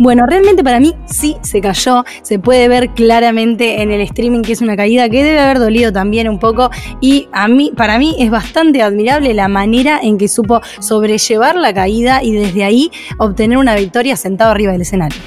Bueno, 0.00 0.26
realmente 0.26 0.62
para 0.62 0.78
mí 0.78 0.94
sí 1.06 1.36
se 1.42 1.60
cayó, 1.60 2.04
se 2.22 2.38
puede 2.38 2.68
ver 2.68 2.90
claramente 2.90 3.82
en 3.82 3.90
el 3.90 4.00
streaming 4.02 4.42
que 4.42 4.52
es 4.52 4.60
una 4.60 4.76
caída 4.76 5.08
que 5.08 5.24
debe 5.24 5.40
haber 5.40 5.58
dolido 5.58 5.92
también 5.92 6.28
un 6.28 6.38
poco 6.38 6.70
y 7.00 7.28
a 7.32 7.48
mí 7.48 7.72
para 7.76 7.98
mí 7.98 8.14
es 8.20 8.30
bastante 8.30 8.80
admirable 8.80 9.34
la 9.34 9.48
manera 9.48 9.98
en 10.00 10.16
que 10.16 10.28
supo 10.28 10.60
sobrellevar 10.78 11.56
la 11.56 11.74
caída 11.74 12.22
y 12.22 12.30
desde 12.30 12.62
ahí 12.62 12.92
obtener 13.18 13.58
una 13.58 13.74
victoria 13.74 14.16
sentado 14.16 14.52
arriba 14.52 14.70
del 14.70 14.82
escenario. 14.82 15.18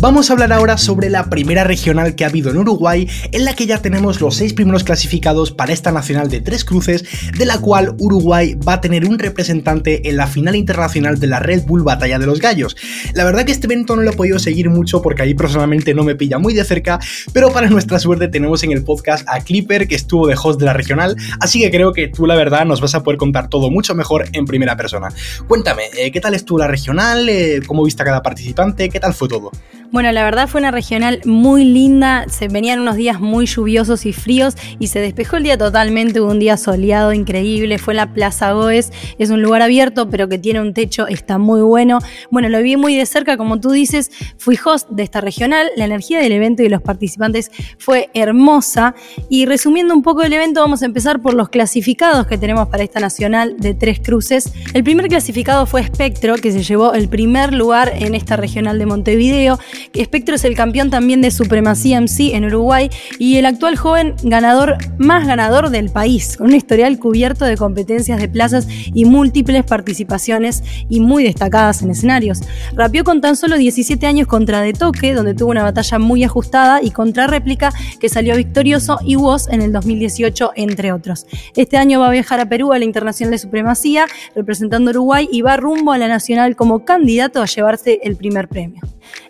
Vamos 0.00 0.30
a 0.30 0.32
hablar 0.32 0.50
ahora 0.50 0.78
sobre 0.78 1.10
la 1.10 1.28
primera 1.28 1.62
regional 1.62 2.14
que 2.14 2.24
ha 2.24 2.28
habido 2.28 2.50
en 2.50 2.56
Uruguay, 2.56 3.06
en 3.32 3.44
la 3.44 3.54
que 3.54 3.66
ya 3.66 3.82
tenemos 3.82 4.22
los 4.22 4.34
seis 4.34 4.54
primeros 4.54 4.82
clasificados 4.82 5.52
para 5.52 5.74
esta 5.74 5.92
nacional 5.92 6.30
de 6.30 6.40
tres 6.40 6.64
cruces, 6.64 7.04
de 7.36 7.44
la 7.44 7.58
cual 7.58 7.94
Uruguay 7.98 8.54
va 8.66 8.74
a 8.74 8.80
tener 8.80 9.06
un 9.06 9.18
representante 9.18 10.08
en 10.08 10.16
la 10.16 10.26
final 10.26 10.56
internacional 10.56 11.20
de 11.20 11.26
la 11.26 11.38
Red 11.38 11.64
Bull 11.66 11.82
Batalla 11.82 12.18
de 12.18 12.24
los 12.24 12.40
Gallos. 12.40 12.78
La 13.12 13.24
verdad 13.24 13.44
que 13.44 13.52
este 13.52 13.66
evento 13.66 13.94
no 13.94 14.00
lo 14.00 14.10
he 14.10 14.16
podido 14.16 14.38
seguir 14.38 14.70
mucho 14.70 15.02
porque 15.02 15.20
ahí 15.20 15.34
personalmente 15.34 15.92
no 15.92 16.02
me 16.02 16.14
pilla 16.14 16.38
muy 16.38 16.54
de 16.54 16.64
cerca, 16.64 16.98
pero 17.34 17.52
para 17.52 17.68
nuestra 17.68 17.98
suerte 17.98 18.28
tenemos 18.28 18.62
en 18.62 18.72
el 18.72 18.82
podcast 18.82 19.28
a 19.28 19.40
Clipper 19.40 19.86
que 19.86 19.96
estuvo 19.96 20.26
de 20.26 20.34
host 20.42 20.58
de 20.58 20.64
la 20.64 20.72
regional, 20.72 21.14
así 21.40 21.60
que 21.60 21.70
creo 21.70 21.92
que 21.92 22.08
tú 22.08 22.24
la 22.26 22.36
verdad 22.36 22.64
nos 22.64 22.80
vas 22.80 22.94
a 22.94 23.02
poder 23.02 23.18
contar 23.18 23.50
todo 23.50 23.70
mucho 23.70 23.94
mejor 23.94 24.24
en 24.32 24.46
primera 24.46 24.78
persona. 24.78 25.08
Cuéntame, 25.46 25.82
eh, 25.98 26.10
¿qué 26.10 26.22
tal 26.22 26.32
estuvo 26.32 26.58
la 26.58 26.68
regional? 26.68 27.28
Eh, 27.28 27.60
¿Cómo 27.66 27.84
viste 27.84 28.00
a 28.00 28.06
cada 28.06 28.22
participante? 28.22 28.88
¿Qué 28.88 28.98
tal 28.98 29.12
fue 29.12 29.28
todo? 29.28 29.50
Bueno, 29.92 30.12
la 30.12 30.22
verdad 30.22 30.46
fue 30.46 30.60
una 30.60 30.70
regional 30.70 31.20
muy 31.24 31.64
linda, 31.64 32.24
se 32.28 32.46
venían 32.46 32.78
unos 32.78 32.94
días 32.94 33.18
muy 33.18 33.46
lluviosos 33.46 34.06
y 34.06 34.12
fríos 34.12 34.54
y 34.78 34.86
se 34.86 35.00
despejó 35.00 35.36
el 35.36 35.42
día 35.42 35.58
totalmente, 35.58 36.20
hubo 36.20 36.30
un 36.30 36.38
día 36.38 36.56
soleado 36.56 37.12
increíble, 37.12 37.76
fue 37.76 37.94
la 37.94 38.12
Plaza 38.12 38.52
Goes, 38.52 38.92
es 39.18 39.30
un 39.30 39.42
lugar 39.42 39.62
abierto 39.62 40.08
pero 40.08 40.28
que 40.28 40.38
tiene 40.38 40.60
un 40.60 40.74
techo, 40.74 41.08
está 41.08 41.38
muy 41.38 41.60
bueno. 41.62 41.98
Bueno, 42.30 42.48
lo 42.48 42.62
vi 42.62 42.76
muy 42.76 42.94
de 42.94 43.04
cerca, 43.04 43.36
como 43.36 43.58
tú 43.58 43.72
dices, 43.72 44.12
fui 44.38 44.56
host 44.64 44.88
de 44.90 45.02
esta 45.02 45.20
regional, 45.20 45.68
la 45.76 45.86
energía 45.86 46.20
del 46.20 46.30
evento 46.30 46.62
y 46.62 46.66
de 46.66 46.70
los 46.70 46.82
participantes 46.82 47.50
fue 47.78 48.10
hermosa 48.14 48.94
y 49.28 49.44
resumiendo 49.44 49.92
un 49.92 50.02
poco 50.02 50.22
el 50.22 50.32
evento 50.32 50.60
vamos 50.60 50.82
a 50.82 50.86
empezar 50.86 51.20
por 51.20 51.34
los 51.34 51.48
clasificados 51.48 52.28
que 52.28 52.38
tenemos 52.38 52.68
para 52.68 52.84
esta 52.84 53.00
nacional 53.00 53.56
de 53.58 53.74
tres 53.74 53.98
cruces. 53.98 54.52
El 54.72 54.84
primer 54.84 55.08
clasificado 55.08 55.66
fue 55.66 55.82
Spectro, 55.82 56.36
que 56.36 56.52
se 56.52 56.62
llevó 56.62 56.94
el 56.94 57.08
primer 57.08 57.52
lugar 57.52 57.92
en 57.92 58.14
esta 58.14 58.36
regional 58.36 58.78
de 58.78 58.86
Montevideo. 58.86 59.58
Spectro 59.96 60.34
es 60.34 60.44
el 60.44 60.54
campeón 60.54 60.90
también 60.90 61.20
de 61.20 61.30
Supremacía 61.30 62.00
MC 62.00 62.34
en 62.34 62.44
Uruguay 62.44 62.90
y 63.18 63.36
el 63.36 63.46
actual 63.46 63.76
joven 63.76 64.14
ganador 64.22 64.76
más 64.98 65.26
ganador 65.26 65.70
del 65.70 65.90
país, 65.90 66.36
con 66.36 66.48
un 66.48 66.54
historial 66.54 66.98
cubierto 66.98 67.44
de 67.44 67.56
competencias 67.56 68.20
de 68.20 68.28
plazas 68.28 68.66
y 68.68 69.04
múltiples 69.04 69.64
participaciones 69.64 70.62
y 70.88 71.00
muy 71.00 71.24
destacadas 71.24 71.82
en 71.82 71.90
escenarios. 71.90 72.40
Rapió 72.74 73.04
con 73.04 73.20
tan 73.20 73.36
solo 73.36 73.56
17 73.56 74.06
años 74.06 74.26
contra 74.26 74.60
De 74.60 74.72
Toque, 74.72 75.14
donde 75.14 75.34
tuvo 75.34 75.50
una 75.50 75.62
batalla 75.62 75.98
muy 75.98 76.24
ajustada, 76.24 76.82
y 76.82 76.90
contra 76.90 77.26
Réplica, 77.26 77.72
que 77.98 78.08
salió 78.08 78.36
victorioso, 78.36 78.98
y 79.04 79.16
Woz 79.16 79.48
en 79.48 79.62
el 79.62 79.72
2018, 79.72 80.52
entre 80.56 80.92
otros. 80.92 81.26
Este 81.56 81.76
año 81.76 82.00
va 82.00 82.08
a 82.08 82.12
viajar 82.12 82.40
a 82.40 82.48
Perú 82.48 82.72
a 82.72 82.78
la 82.78 82.84
Internacional 82.84 83.32
de 83.32 83.38
Supremacía, 83.38 84.06
representando 84.34 84.90
Uruguay, 84.90 85.28
y 85.30 85.42
va 85.42 85.56
rumbo 85.56 85.92
a 85.92 85.98
la 85.98 86.08
Nacional 86.08 86.56
como 86.56 86.84
candidato 86.84 87.42
a 87.42 87.46
llevarse 87.46 88.00
el 88.02 88.16
primer 88.16 88.48
premio. 88.48 88.80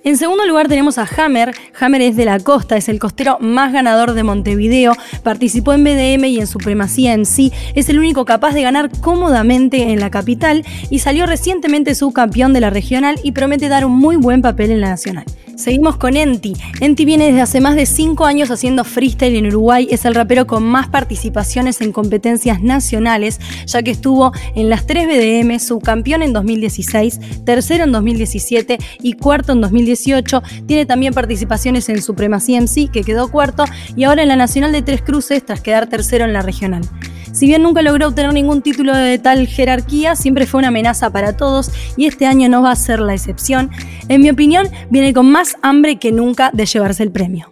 En 0.03 0.17
segundo 0.17 0.47
lugar 0.47 0.69
tenemos 0.69 0.99
a 0.99 1.07
Hammer. 1.17 1.55
Hammer 1.79 2.03
es 2.03 2.17
de 2.17 2.25
la 2.25 2.41
costa, 2.41 2.77
es 2.77 2.89
el 2.89 2.99
costero 2.99 3.39
más 3.41 3.73
ganador 3.73 4.15
de 4.15 4.23
Montevideo. 4.23 4.93
Participó 5.23 5.73
en 5.75 5.85
BDM 5.85 6.25
y 6.25 6.41
en 6.41 6.47
Supremacía 6.47 7.13
en 7.13 7.27
sí. 7.27 7.53
Es 7.75 7.89
el 7.89 7.99
único 7.99 8.25
capaz 8.25 8.55
de 8.55 8.63
ganar 8.63 8.91
cómodamente 9.01 9.93
en 9.93 10.01
la 10.01 10.11
capital 10.11 10.65
y 10.89 11.01
salió 11.01 11.27
recientemente 11.27 11.95
subcampeón 11.95 12.53
de 12.53 12.61
la 12.61 12.71
regional 12.71 13.17
y 13.23 13.33
promete 13.33 13.69
dar 13.69 13.85
un 13.85 13.93
muy 13.93 14.17
buen 14.17 14.43
papel 14.43 14.71
en 14.71 14.81
la 14.81 14.89
nacional. 14.89 15.27
Seguimos 15.61 15.99
con 15.99 16.17
Enti. 16.17 16.55
Enti 16.81 17.05
viene 17.05 17.27
desde 17.27 17.43
hace 17.43 17.61
más 17.61 17.77
de 17.77 17.85
5 17.85 18.25
años 18.25 18.51
haciendo 18.51 18.83
freestyle 18.83 19.37
en 19.37 19.49
Uruguay. 19.49 19.87
Es 19.91 20.07
el 20.07 20.15
rapero 20.15 20.47
con 20.47 20.63
más 20.63 20.89
participaciones 20.89 21.83
en 21.83 21.93
competencias 21.93 22.63
nacionales, 22.63 23.39
ya 23.67 23.83
que 23.83 23.91
estuvo 23.91 24.33
en 24.55 24.71
las 24.71 24.87
3 24.87 25.07
BDM, 25.07 25.59
subcampeón 25.59 26.23
en 26.23 26.33
2016, 26.33 27.45
tercero 27.45 27.85
en 27.85 27.93
2017 27.93 28.79
y 29.03 29.13
cuarto 29.13 29.53
en 29.53 29.61
2018. 29.61 30.43
Tiene 30.67 30.87
también 30.87 31.13
participaciones 31.13 31.91
en 31.91 32.01
Supremacía 32.01 32.59
MC, 32.59 32.91
que 32.91 33.05
quedó 33.05 33.31
cuarto, 33.31 33.65
y 33.95 34.05
ahora 34.05 34.23
en 34.23 34.29
la 34.29 34.37
Nacional 34.37 34.73
de 34.73 34.81
Tres 34.81 35.03
Cruces, 35.03 35.45
tras 35.45 35.61
quedar 35.61 35.89
tercero 35.89 36.25
en 36.25 36.33
la 36.33 36.41
regional. 36.41 36.89
Si 37.33 37.47
bien 37.47 37.63
nunca 37.63 37.83
logró 37.83 38.09
obtener 38.09 38.33
ningún 38.33 38.61
título 38.61 38.95
de 38.95 39.19
tal 39.19 39.47
jerarquía, 39.47 40.17
siempre 40.17 40.47
fue 40.47 40.59
una 40.59 40.69
amenaza 40.69 41.11
para 41.11 41.37
todos 41.37 41.71
y 41.97 42.07
este 42.07 42.27
año 42.27 42.49
no 42.49 42.63
va 42.63 42.73
a 42.73 42.77
ser 42.77 42.99
la 42.99 43.15
excepción. 43.15 43.71
En 44.09 44.21
mi 44.21 44.31
opinión, 44.31 44.69
viene 44.91 45.15
con 45.15 45.31
más 45.31 45.50
hambre 45.63 45.97
que 45.97 46.13
nunca 46.13 46.51
de 46.53 46.67
llevarse 46.67 47.03
el 47.03 47.13
premio. 47.13 47.51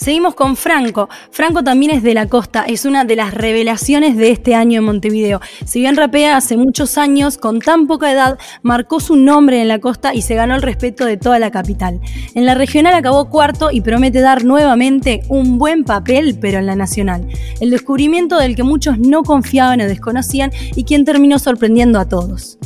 Seguimos 0.00 0.34
con 0.34 0.56
Franco. 0.56 1.10
Franco 1.30 1.62
también 1.62 1.92
es 1.92 2.02
de 2.02 2.14
la 2.14 2.24
costa, 2.24 2.64
es 2.66 2.86
una 2.86 3.04
de 3.04 3.16
las 3.16 3.34
revelaciones 3.34 4.16
de 4.16 4.30
este 4.30 4.54
año 4.54 4.78
en 4.78 4.86
Montevideo. 4.86 5.42
Si 5.66 5.80
bien 5.80 5.94
rapea 5.94 6.38
hace 6.38 6.56
muchos 6.56 6.96
años, 6.96 7.36
con 7.36 7.60
tan 7.60 7.86
poca 7.86 8.10
edad, 8.10 8.38
marcó 8.62 9.00
su 9.00 9.16
nombre 9.16 9.60
en 9.60 9.68
la 9.68 9.78
costa 9.78 10.14
y 10.14 10.22
se 10.22 10.36
ganó 10.36 10.54
el 10.54 10.62
respeto 10.62 11.04
de 11.04 11.18
toda 11.18 11.38
la 11.38 11.50
capital. 11.50 12.00
En 12.34 12.46
la 12.46 12.54
regional 12.54 12.94
acabó 12.94 13.28
cuarto 13.28 13.70
y 13.70 13.82
promete 13.82 14.22
dar 14.22 14.42
nuevamente 14.42 15.20
un 15.28 15.58
buen 15.58 15.84
papel, 15.84 16.38
pero 16.40 16.60
en 16.60 16.66
la 16.66 16.76
nacional. 16.76 17.28
El 17.60 17.68
descubrimiento 17.68 18.38
del 18.38 18.56
que 18.56 18.62
muchos 18.62 18.98
no 18.98 19.22
confiaban 19.22 19.82
o 19.82 19.84
desconocían 19.84 20.50
y 20.76 20.84
quien 20.84 21.04
terminó 21.04 21.38
sorprendiendo 21.38 22.00
a 22.00 22.08
todos. 22.08 22.56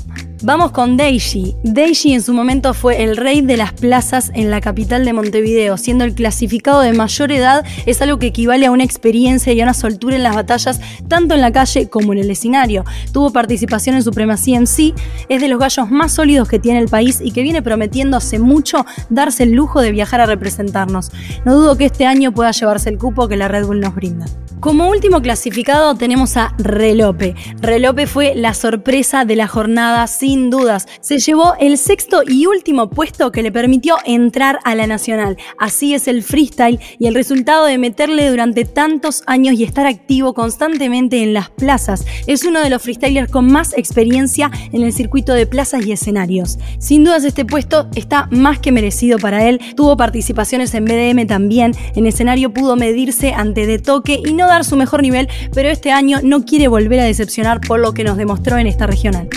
Vamos 0.47 0.73
con 0.73 0.99
Deishi. 0.99 1.57
Deishi 1.63 2.13
en 2.13 2.21
su 2.21 2.35
momento 2.35 2.75
fue 2.75 3.03
el 3.03 3.17
rey 3.17 3.41
de 3.41 3.57
las 3.57 3.73
plazas 3.73 4.31
en 4.35 4.51
la 4.51 4.61
capital 4.61 5.07
de 5.07 5.15
Montevideo, 5.15 5.79
siendo 5.79 6.05
el 6.05 6.15
clasificado 6.15 6.83
de 6.83 6.93
mayor 6.93 7.33
edad, 7.33 7.65
es 7.87 8.03
algo 8.03 8.19
que 8.19 8.27
equivale 8.27 8.67
a 8.67 8.71
una 8.71 8.85
experiencia 8.85 9.55
y 9.55 9.61
a 9.63 9.65
una 9.65 9.73
soltura 9.73 10.17
en 10.17 10.23
las 10.23 10.35
batallas, 10.35 10.83
tanto 11.09 11.35
en 11.35 11.41
la 11.41 11.51
calle 11.51 11.89
como 11.89 12.13
en 12.13 12.19
el 12.19 12.31
escenario. 12.31 12.85
Tuvo 13.11 13.33
participación 13.33 13.97
en 13.97 14.03
Supremacía 14.03 14.59
en 14.59 14.67
sí, 14.67 14.93
es 15.31 15.41
de 15.41 15.49
los 15.49 15.59
gallos 15.59 15.91
más 15.91 16.13
sólidos 16.13 16.47
que 16.47 16.59
tiene 16.59 16.81
el 16.81 16.89
país 16.89 17.23
y 17.23 17.31
que 17.31 17.41
viene 17.41 17.63
prometiendo 17.63 18.19
hace 18.19 18.39
mucho 18.39 18.85
darse 19.09 19.45
el 19.45 19.53
lujo 19.53 19.81
de 19.81 19.93
viajar 19.93 20.21
a 20.21 20.27
representarnos. 20.27 21.11
No 21.47 21.55
dudo 21.55 21.79
que 21.79 21.87
este 21.87 22.05
año 22.05 22.33
pueda 22.33 22.51
llevarse 22.51 22.91
el 22.91 22.99
cupo 22.99 23.29
que 23.29 23.39
la 23.39 23.49
Red 23.49 23.65
Bull 23.65 23.81
nos 23.81 23.95
brinda. 23.95 24.27
Como 24.65 24.89
último 24.89 25.21
clasificado 25.21 25.95
tenemos 25.95 26.39
a 26.39 26.55
Relope. 26.57 27.35
Relope 27.61 28.07
fue 28.07 28.35
la 28.35 28.55
sorpresa 28.55 29.27
de 29.27 29.37
la 29.37 29.47
jornada 29.47 30.07
sin 30.07 30.49
dudas. 30.49 30.87
Se 31.03 31.19
llevó 31.19 31.53
el 31.61 31.77
sexto 31.77 32.23
y 32.27 32.47
último 32.47 32.89
puesto 32.89 33.31
que 33.31 33.43
le 33.43 33.53
permitió 33.53 33.97
entrar 34.07 34.61
a 34.65 34.75
la 34.75 34.87
nacional. 34.87 35.37
Así 35.59 35.93
es 35.93 36.09
el 36.09 36.23
freestyle 36.23 36.81
y 36.99 37.09
el 37.09 37.15
resultado 37.15 37.67
de 37.67 37.77
meterle 37.77 38.31
durante 38.31 38.65
tantos 38.65 39.23
años 39.27 39.53
y 39.57 39.65
estar 39.65 39.85
activo 39.85 40.33
constantemente 40.33 41.23
en 41.23 41.35
las 41.35 41.51
plazas. 41.51 42.07
Es 42.27 42.47
uno 42.47 42.63
de 42.63 42.71
los 42.71 42.81
freestylers 42.81 43.31
con 43.31 43.53
más 43.53 43.77
experiencia 43.77 44.51
en 44.73 44.83
el 44.83 44.95
circuito 44.95 45.35
de 45.35 45.47
plazas 45.47 45.85
y 45.85 45.93
escenarios. 45.93 46.59
Sin 46.79 47.05
dudas 47.05 47.25
este 47.25 47.45
puesto 47.45 47.91
está 47.97 48.29
más 48.31 48.61
que 48.61 48.73
merecido 48.73 49.19
para 49.19 49.47
él. 49.47 49.61
Tuvo 49.77 49.99
participaciones 49.99 50.73
en 50.73 50.87
BDM 50.87 51.27
también. 51.27 51.73
En 51.95 52.07
escenario 52.07 52.55
pudo 52.55 52.77
medirse 52.77 53.35
ante 53.35 53.67
De 53.67 53.79
Toque 53.79 54.23
y 54.25 54.33
no 54.33 54.54
su 54.63 54.77
mejor 54.77 55.03
nivel, 55.03 55.29
pero 55.55 55.71
este 55.71 55.91
año 55.91 56.21
no 56.23 56.45
quiere 56.45 56.69
volver 56.69 57.01
a 57.01 57.05
decepcionar 57.05 57.61
por 57.61 57.81
lo 57.81 57.95
que 57.95 58.05
nos 58.05 58.19
demostró 58.19 58.59
en 58.59 58.67
esta 58.67 58.87
regional. 58.87 59.29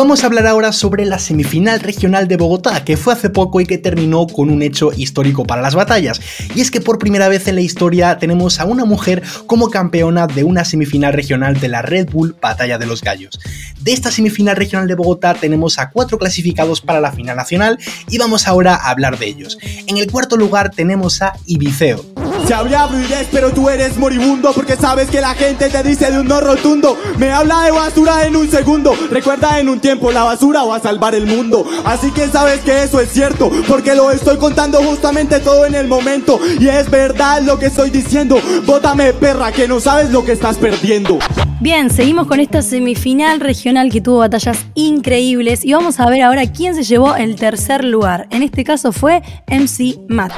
Vamos 0.00 0.24
a 0.24 0.28
hablar 0.28 0.46
ahora 0.46 0.72
sobre 0.72 1.04
la 1.04 1.18
semifinal 1.18 1.78
regional 1.78 2.26
de 2.26 2.38
Bogotá, 2.38 2.86
que 2.86 2.96
fue 2.96 3.12
hace 3.12 3.28
poco 3.28 3.60
y 3.60 3.66
que 3.66 3.76
terminó 3.76 4.26
con 4.26 4.48
un 4.48 4.62
hecho 4.62 4.92
histórico 4.96 5.44
para 5.44 5.60
las 5.60 5.74
batallas. 5.74 6.22
Y 6.54 6.62
es 6.62 6.70
que 6.70 6.80
por 6.80 6.98
primera 6.98 7.28
vez 7.28 7.46
en 7.48 7.56
la 7.56 7.60
historia 7.60 8.16
tenemos 8.16 8.60
a 8.60 8.64
una 8.64 8.86
mujer 8.86 9.22
como 9.46 9.68
campeona 9.68 10.26
de 10.26 10.42
una 10.42 10.64
semifinal 10.64 11.12
regional 11.12 11.60
de 11.60 11.68
la 11.68 11.82
Red 11.82 12.08
Bull 12.08 12.34
Batalla 12.40 12.78
de 12.78 12.86
los 12.86 13.02
Gallos. 13.02 13.38
De 13.78 13.92
esta 13.92 14.10
semifinal 14.10 14.56
regional 14.56 14.88
de 14.88 14.94
Bogotá 14.94 15.34
tenemos 15.34 15.78
a 15.78 15.90
cuatro 15.90 16.16
clasificados 16.16 16.80
para 16.80 17.02
la 17.02 17.12
final 17.12 17.36
nacional 17.36 17.78
y 18.08 18.16
vamos 18.16 18.48
ahora 18.48 18.76
a 18.76 18.88
hablar 18.88 19.18
de 19.18 19.26
ellos. 19.26 19.58
En 19.86 19.98
el 19.98 20.10
cuarto 20.10 20.38
lugar 20.38 20.70
tenemos 20.70 21.20
a 21.20 21.34
Ibiceo. 21.44 22.29
Se 22.50 22.54
habla 22.54 22.88
fluidez, 22.88 23.28
pero 23.30 23.52
tú 23.52 23.70
eres 23.70 23.96
moribundo 23.96 24.52
porque 24.52 24.74
sabes 24.74 25.08
que 25.08 25.20
la 25.20 25.34
gente 25.34 25.68
te 25.68 25.84
dice 25.84 26.10
de 26.10 26.18
un 26.18 26.26
no 26.26 26.40
rotundo. 26.40 26.98
Me 27.16 27.30
habla 27.30 27.62
de 27.62 27.70
basura 27.70 28.26
en 28.26 28.34
un 28.34 28.50
segundo. 28.50 28.92
Recuerda 29.08 29.60
en 29.60 29.68
un 29.68 29.78
tiempo 29.78 30.10
la 30.10 30.24
basura 30.24 30.64
va 30.64 30.74
a 30.74 30.80
salvar 30.80 31.14
el 31.14 31.26
mundo. 31.26 31.64
Así 31.84 32.10
que 32.10 32.26
sabes 32.26 32.58
que 32.62 32.82
eso 32.82 32.98
es 32.98 33.12
cierto 33.12 33.52
porque 33.68 33.94
lo 33.94 34.10
estoy 34.10 34.36
contando 34.36 34.82
justamente 34.82 35.38
todo 35.38 35.64
en 35.64 35.76
el 35.76 35.86
momento. 35.86 36.40
Y 36.58 36.66
es 36.66 36.90
verdad 36.90 37.40
lo 37.42 37.56
que 37.56 37.66
estoy 37.66 37.90
diciendo. 37.90 38.42
Bótame 38.66 39.12
perra 39.12 39.52
que 39.52 39.68
no 39.68 39.78
sabes 39.78 40.10
lo 40.10 40.24
que 40.24 40.32
estás 40.32 40.56
perdiendo. 40.56 41.20
Bien, 41.60 41.90
seguimos 41.90 42.26
con 42.26 42.40
esta 42.40 42.62
semifinal 42.62 43.38
regional 43.38 43.92
que 43.92 44.00
tuvo 44.00 44.18
batallas 44.18 44.64
increíbles 44.74 45.62
y 45.62 45.74
vamos 45.74 46.00
a 46.00 46.06
ver 46.06 46.22
ahora 46.22 46.50
quién 46.50 46.74
se 46.74 46.82
llevó 46.82 47.14
el 47.14 47.36
tercer 47.36 47.84
lugar. 47.84 48.26
En 48.30 48.42
este 48.42 48.64
caso 48.64 48.92
fue 48.92 49.22
MC 49.46 49.98
Matt. 50.08 50.32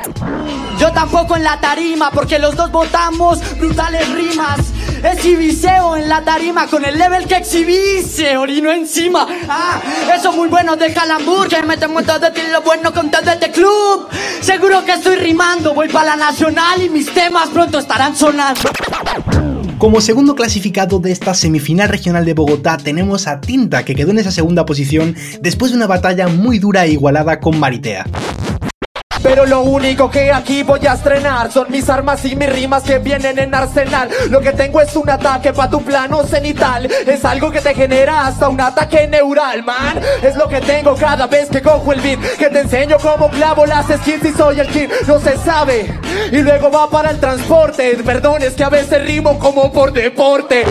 Yo 0.80 0.90
tampoco 0.90 1.36
en 1.36 1.44
la 1.44 1.60
tarima 1.60 2.01
porque 2.10 2.38
los 2.38 2.56
dos 2.56 2.70
votamos 2.70 3.40
brutales 3.58 4.08
rimas. 4.10 4.60
Exhibiseo 5.02 5.96
en 5.96 6.08
la 6.08 6.22
tarima 6.24 6.66
con 6.66 6.84
el 6.84 6.98
level 6.98 7.26
que 7.26 7.36
exhibise, 7.36 8.36
orino 8.36 8.70
encima. 8.70 9.26
Ah, 9.48 9.80
eso 10.14 10.32
muy 10.32 10.48
bueno 10.48 10.76
de 10.76 10.92
calambur 10.92 11.48
que 11.48 11.62
me 11.62 11.76
tengo 11.76 12.02
todo 12.02 12.18
de 12.18 12.30
ti 12.30 12.40
lo 12.50 12.62
bueno 12.62 12.92
con 12.92 13.10
todo 13.10 13.30
este 13.30 13.50
club. 13.50 14.08
Seguro 14.40 14.84
que 14.84 14.92
estoy 14.92 15.16
rimando, 15.16 15.74
voy 15.74 15.88
para 15.88 16.16
la 16.16 16.26
nacional 16.26 16.82
y 16.82 16.88
mis 16.88 17.12
temas 17.12 17.48
pronto 17.48 17.78
estarán 17.78 18.16
sonando. 18.16 18.70
Como 19.78 20.00
segundo 20.00 20.36
clasificado 20.36 21.00
de 21.00 21.10
esta 21.10 21.34
semifinal 21.34 21.88
regional 21.88 22.24
de 22.24 22.34
Bogotá 22.34 22.76
tenemos 22.76 23.26
a 23.26 23.40
Tinta, 23.40 23.84
que 23.84 23.96
quedó 23.96 24.12
en 24.12 24.18
esa 24.18 24.30
segunda 24.30 24.64
posición 24.64 25.16
después 25.40 25.72
de 25.72 25.76
una 25.76 25.88
batalla 25.88 26.28
muy 26.28 26.60
dura 26.60 26.84
e 26.84 26.92
igualada 26.92 27.40
con 27.40 27.58
Maritea. 27.58 28.06
Pero 29.22 29.46
lo 29.46 29.62
único 29.62 30.10
que 30.10 30.32
aquí 30.32 30.62
voy 30.62 30.86
a 30.86 30.94
estrenar 30.94 31.52
son 31.52 31.70
mis 31.70 31.88
armas 31.88 32.24
y 32.24 32.34
mis 32.34 32.52
rimas 32.52 32.82
que 32.82 32.98
vienen 32.98 33.38
en 33.38 33.54
arsenal. 33.54 34.08
Lo 34.30 34.40
que 34.40 34.52
tengo 34.52 34.80
es 34.80 34.94
un 34.96 35.08
ataque 35.08 35.52
pa' 35.52 35.70
tu 35.70 35.82
plano 35.82 36.24
cenital. 36.24 36.90
Es 37.06 37.24
algo 37.24 37.50
que 37.50 37.60
te 37.60 37.74
genera 37.74 38.26
hasta 38.26 38.48
un 38.48 38.60
ataque 38.60 39.06
neural, 39.06 39.62
man. 39.62 40.00
Es 40.22 40.36
lo 40.36 40.48
que 40.48 40.60
tengo 40.60 40.96
cada 40.96 41.26
vez 41.26 41.48
que 41.48 41.62
cojo 41.62 41.92
el 41.92 42.00
beat. 42.00 42.20
Que 42.36 42.50
te 42.50 42.60
enseño 42.60 42.96
cómo 43.00 43.30
clavo 43.30 43.64
las 43.64 43.86
skins 43.86 44.24
y 44.24 44.32
soy 44.32 44.60
el 44.60 44.68
king. 44.68 44.88
No 45.06 45.20
se 45.20 45.36
sabe. 45.38 45.92
Y 46.32 46.38
luego 46.38 46.70
va 46.70 46.90
para 46.90 47.10
el 47.10 47.20
transporte. 47.20 47.96
Perdón, 48.04 48.42
es 48.42 48.54
que 48.54 48.64
a 48.64 48.70
veces 48.70 49.04
rimo 49.06 49.38
como 49.38 49.72
por 49.72 49.92
deporte. 49.92 50.64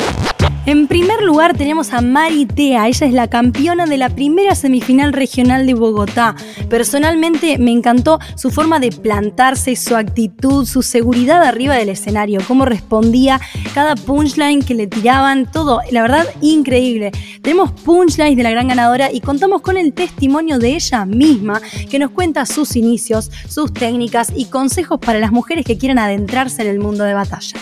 En 0.67 0.87
primer 0.87 1.23
lugar 1.23 1.57
tenemos 1.57 1.91
a 1.91 2.01
Maritea, 2.01 2.87
ella 2.87 3.07
es 3.07 3.13
la 3.13 3.27
campeona 3.27 3.87
de 3.87 3.97
la 3.97 4.09
primera 4.09 4.53
semifinal 4.53 5.11
regional 5.11 5.65
de 5.65 5.73
Bogotá. 5.73 6.35
Personalmente 6.69 7.57
me 7.57 7.71
encantó 7.71 8.19
su 8.41 8.49
forma 8.49 8.79
de 8.79 8.91
plantarse, 8.91 9.75
su 9.75 9.95
actitud, 9.95 10.65
su 10.65 10.81
seguridad 10.81 11.43
arriba 11.43 11.75
del 11.75 11.89
escenario, 11.89 12.41
cómo 12.47 12.65
respondía 12.65 13.39
cada 13.75 13.95
punchline 13.95 14.63
que 14.63 14.73
le 14.73 14.87
tiraban, 14.87 15.45
todo, 15.51 15.81
la 15.91 16.01
verdad 16.01 16.25
increíble. 16.41 17.11
Tenemos 17.43 17.71
punchlines 17.71 18.35
de 18.35 18.41
la 18.41 18.49
gran 18.49 18.67
ganadora 18.67 19.11
y 19.11 19.21
contamos 19.21 19.61
con 19.61 19.77
el 19.77 19.93
testimonio 19.93 20.57
de 20.57 20.73
ella 20.73 21.05
misma 21.05 21.61
que 21.87 21.99
nos 21.99 22.09
cuenta 22.09 22.47
sus 22.47 22.75
inicios, 22.75 23.29
sus 23.47 23.71
técnicas 23.71 24.33
y 24.35 24.45
consejos 24.45 24.99
para 24.99 25.19
las 25.19 25.31
mujeres 25.31 25.63
que 25.63 25.77
quieran 25.77 25.99
adentrarse 25.99 26.63
en 26.63 26.69
el 26.69 26.79
mundo 26.79 27.03
de 27.03 27.13
batalla. 27.13 27.59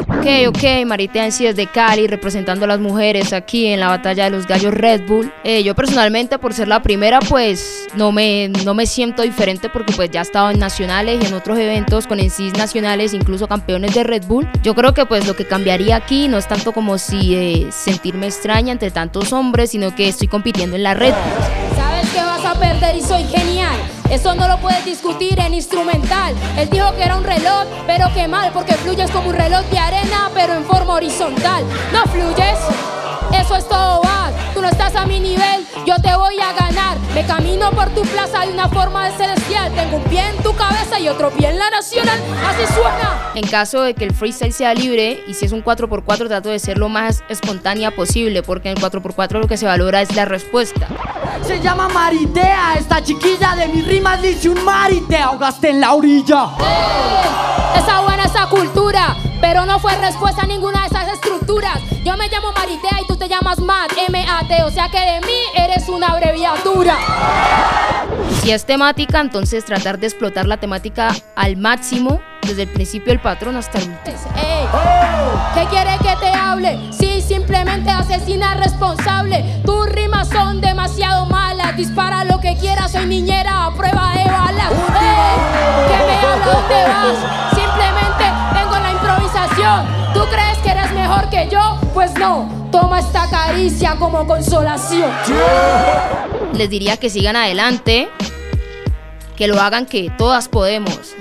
Ok, 0.00 0.26
ok, 0.48 0.86
Maritea 0.86 1.30
sí 1.30 1.44
desde 1.44 1.66
Cali, 1.66 2.06
representando 2.06 2.64
a 2.64 2.68
las 2.68 2.78
mujeres 2.78 3.32
aquí 3.32 3.66
en 3.66 3.80
la 3.80 3.88
batalla 3.88 4.24
de 4.24 4.30
los 4.30 4.46
gallos 4.46 4.72
Red 4.72 5.06
Bull. 5.06 5.32
Eh, 5.44 5.62
yo 5.64 5.74
personalmente, 5.74 6.38
por 6.38 6.54
ser 6.54 6.68
la 6.68 6.82
primera, 6.82 7.18
pues 7.20 7.88
no 7.94 8.12
me, 8.12 8.48
no 8.64 8.74
me 8.74 8.86
siento 8.86 9.22
diferente 9.22 9.68
porque 9.68 9.92
pues 9.92 10.10
ya 10.10 10.20
he 10.20 10.22
estado 10.22 10.50
en 10.50 10.58
nacionales 10.58 11.22
y 11.22 11.26
en 11.26 11.34
otros 11.34 11.58
eventos 11.58 12.06
con 12.06 12.18
NCs 12.18 12.56
nacionales, 12.56 13.12
incluso 13.12 13.48
campeones 13.48 13.94
de 13.94 14.04
Red 14.04 14.26
Bull. 14.26 14.48
Yo 14.62 14.74
creo 14.74 14.94
que 14.94 15.04
pues 15.06 15.26
lo 15.26 15.34
que 15.34 15.46
cambiaría 15.46 15.96
aquí 15.96 16.28
no 16.28 16.38
es 16.38 16.46
tanto 16.46 16.72
como 16.72 16.98
si 16.98 17.34
eh, 17.34 17.66
sentirme 17.72 18.26
extraña 18.26 18.72
entre 18.72 18.90
tantos 18.90 19.32
hombres, 19.32 19.70
sino 19.70 19.94
que 19.94 20.08
estoy 20.08 20.28
compitiendo 20.28 20.76
en 20.76 20.84
la 20.84 20.94
Red 20.94 21.14
Bull. 21.14 21.76
Sabes 21.76 22.08
que 22.10 22.20
vas 22.20 22.44
a 22.44 22.58
perder 22.58 22.96
y 22.96 23.02
soy 23.02 23.24
genial. 23.24 23.57
Eso 24.10 24.34
no 24.34 24.48
lo 24.48 24.58
puedes 24.58 24.84
discutir 24.84 25.38
en 25.38 25.54
instrumental. 25.54 26.34
Él 26.56 26.68
dijo 26.70 26.94
que 26.96 27.04
era 27.04 27.16
un 27.16 27.24
reloj, 27.24 27.64
pero 27.86 28.06
qué 28.14 28.26
mal, 28.26 28.50
porque 28.52 28.74
fluyes 28.74 29.10
como 29.10 29.28
un 29.28 29.34
reloj 29.36 29.64
de 29.66 29.78
arena, 29.78 30.30
pero 30.34 30.54
en 30.54 30.64
forma 30.64 30.94
horizontal. 30.94 31.64
No 31.92 32.04
fluyes, 32.10 32.58
eso 33.32 33.56
es 33.56 33.68
todo 33.68 34.02
bad. 34.02 34.17
No 34.68 34.72
estás 34.72 34.96
a 34.96 35.06
mi 35.06 35.18
nivel, 35.18 35.66
yo 35.86 35.96
te 35.96 36.14
voy 36.14 36.38
a 36.40 36.52
ganar. 36.52 36.98
Me 37.14 37.24
camino 37.24 37.70
por 37.70 37.88
tu 37.94 38.02
plaza 38.02 38.40
de 38.40 38.52
una 38.52 38.68
forma 38.68 39.08
de 39.08 39.16
celestial. 39.16 39.72
Tengo 39.74 39.96
un 39.96 40.02
pie 40.02 40.28
en 40.28 40.36
tu 40.42 40.54
cabeza 40.54 41.00
y 41.00 41.08
otro 41.08 41.30
pie 41.30 41.48
en 41.48 41.58
la 41.58 41.70
nacional. 41.70 42.20
Así 42.46 42.70
suena. 42.74 43.30
En 43.34 43.46
caso 43.46 43.80
de 43.80 43.94
que 43.94 44.04
el 44.04 44.12
freestyle 44.12 44.52
sea 44.52 44.74
libre 44.74 45.24
y 45.26 45.32
si 45.32 45.46
es 45.46 45.52
un 45.52 45.64
4x4 45.64 46.28
trato 46.28 46.50
de 46.50 46.58
ser 46.58 46.76
lo 46.76 46.90
más 46.90 47.24
espontánea 47.30 47.92
posible 47.92 48.42
porque 48.42 48.70
en 48.70 48.76
el 48.76 48.84
4x4 48.84 49.40
lo 49.40 49.48
que 49.48 49.56
se 49.56 49.64
valora 49.64 50.02
es 50.02 50.14
la 50.14 50.26
respuesta. 50.26 50.86
Se 51.46 51.62
llama 51.62 51.88
Maritea, 51.88 52.74
esta 52.78 53.02
chiquilla 53.02 53.56
de 53.56 53.68
mis 53.68 53.86
rimas 53.86 54.20
dice 54.20 54.50
un 54.50 54.62
mar 54.66 54.92
y 54.92 55.00
te 55.00 55.16
ahogaste 55.16 55.70
en 55.70 55.80
la 55.80 55.94
orilla. 55.94 56.50
Esa 57.74 58.02
buena 58.02 58.24
esa 58.24 58.46
cultura, 58.50 59.16
pero 59.40 59.66
no 59.66 59.78
fue 59.78 59.96
respuesta 59.96 60.42
a 60.42 60.46
ninguna 60.46 60.80
de 60.80 60.86
esas 60.86 61.08
estructuras. 61.08 61.78
Yo 62.04 62.16
me 62.16 62.28
llamo 62.28 62.52
Maritea 62.52 63.00
y 63.02 63.06
tú 63.06 63.16
te 63.16 63.28
llamas 63.28 63.58
Matt, 63.60 63.92
M-A-T, 64.08 64.62
o 64.62 64.70
sea 64.70 64.88
que 64.88 64.98
de 64.98 65.20
mí 65.20 65.38
eres 65.54 65.88
una 65.88 66.08
abreviatura. 66.08 66.96
Si 68.40 68.50
es 68.50 68.64
temática, 68.64 69.20
entonces 69.20 69.64
tratar 69.64 69.98
de 69.98 70.06
explotar 70.06 70.46
la 70.46 70.58
temática 70.58 71.14
al 71.36 71.56
máximo, 71.56 72.20
desde 72.42 72.62
el 72.62 72.68
principio 72.68 73.12
del 73.12 73.20
patrón 73.20 73.56
hasta 73.56 73.78
el 73.78 73.90
último. 73.90 74.16
Ey, 74.36 74.66
¿Qué 75.54 75.66
quiere 75.66 75.98
que 75.98 76.16
te 76.16 76.32
hable? 76.32 76.78
Sí, 76.92 77.20
simplemente 77.20 77.90
asesina 77.90 78.54
responsable. 78.54 79.60
Tus 79.64 79.86
rimas 79.90 80.28
son 80.28 80.60
demasiado 80.60 81.26
malas. 81.26 81.76
Dispara 81.76 82.24
lo 82.24 82.40
que 82.40 82.56
quieras, 82.56 82.92
soy 82.92 83.06
niñera 83.06 83.66
a 83.66 83.74
prueba 83.74 84.12
de 84.14 84.24
balas. 84.24 84.70
¿Qué 84.70 86.06
me 86.06 86.16
habla? 86.16 86.46
¿Dónde 86.46 86.84
vas? 86.84 87.54
Simplemente 87.54 88.07
¿Tú 90.14 90.20
crees 90.30 90.58
que 90.58 90.70
eres 90.70 90.92
mejor 90.92 91.28
que 91.30 91.48
yo? 91.50 91.80
Pues 91.92 92.14
no. 92.14 92.68
Toma 92.70 93.00
esta 93.00 93.28
caricia 93.28 93.96
como 93.96 94.24
consolación. 94.24 95.10
Les 96.54 96.70
diría 96.70 96.96
que 96.96 97.10
sigan 97.10 97.34
adelante, 97.34 98.08
que 99.36 99.48
lo 99.48 99.60
hagan, 99.60 99.86
que 99.86 100.10
todas 100.16 100.48
podemos. 100.48 101.14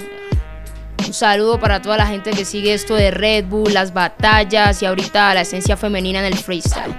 Un 1.05 1.13
saludo 1.13 1.59
para 1.59 1.81
toda 1.81 1.97
la 1.97 2.05
gente 2.05 2.29
que 2.31 2.45
sigue 2.45 2.73
esto 2.73 2.93
de 2.93 3.11
Red 3.11 3.45
Bull, 3.45 3.73
las 3.73 3.93
batallas 3.93 4.81
y 4.83 4.85
ahorita 4.85 5.33
la 5.33 5.41
esencia 5.41 5.75
femenina 5.75 6.19
en 6.19 6.25
el 6.25 6.37
freestyle. 6.37 6.95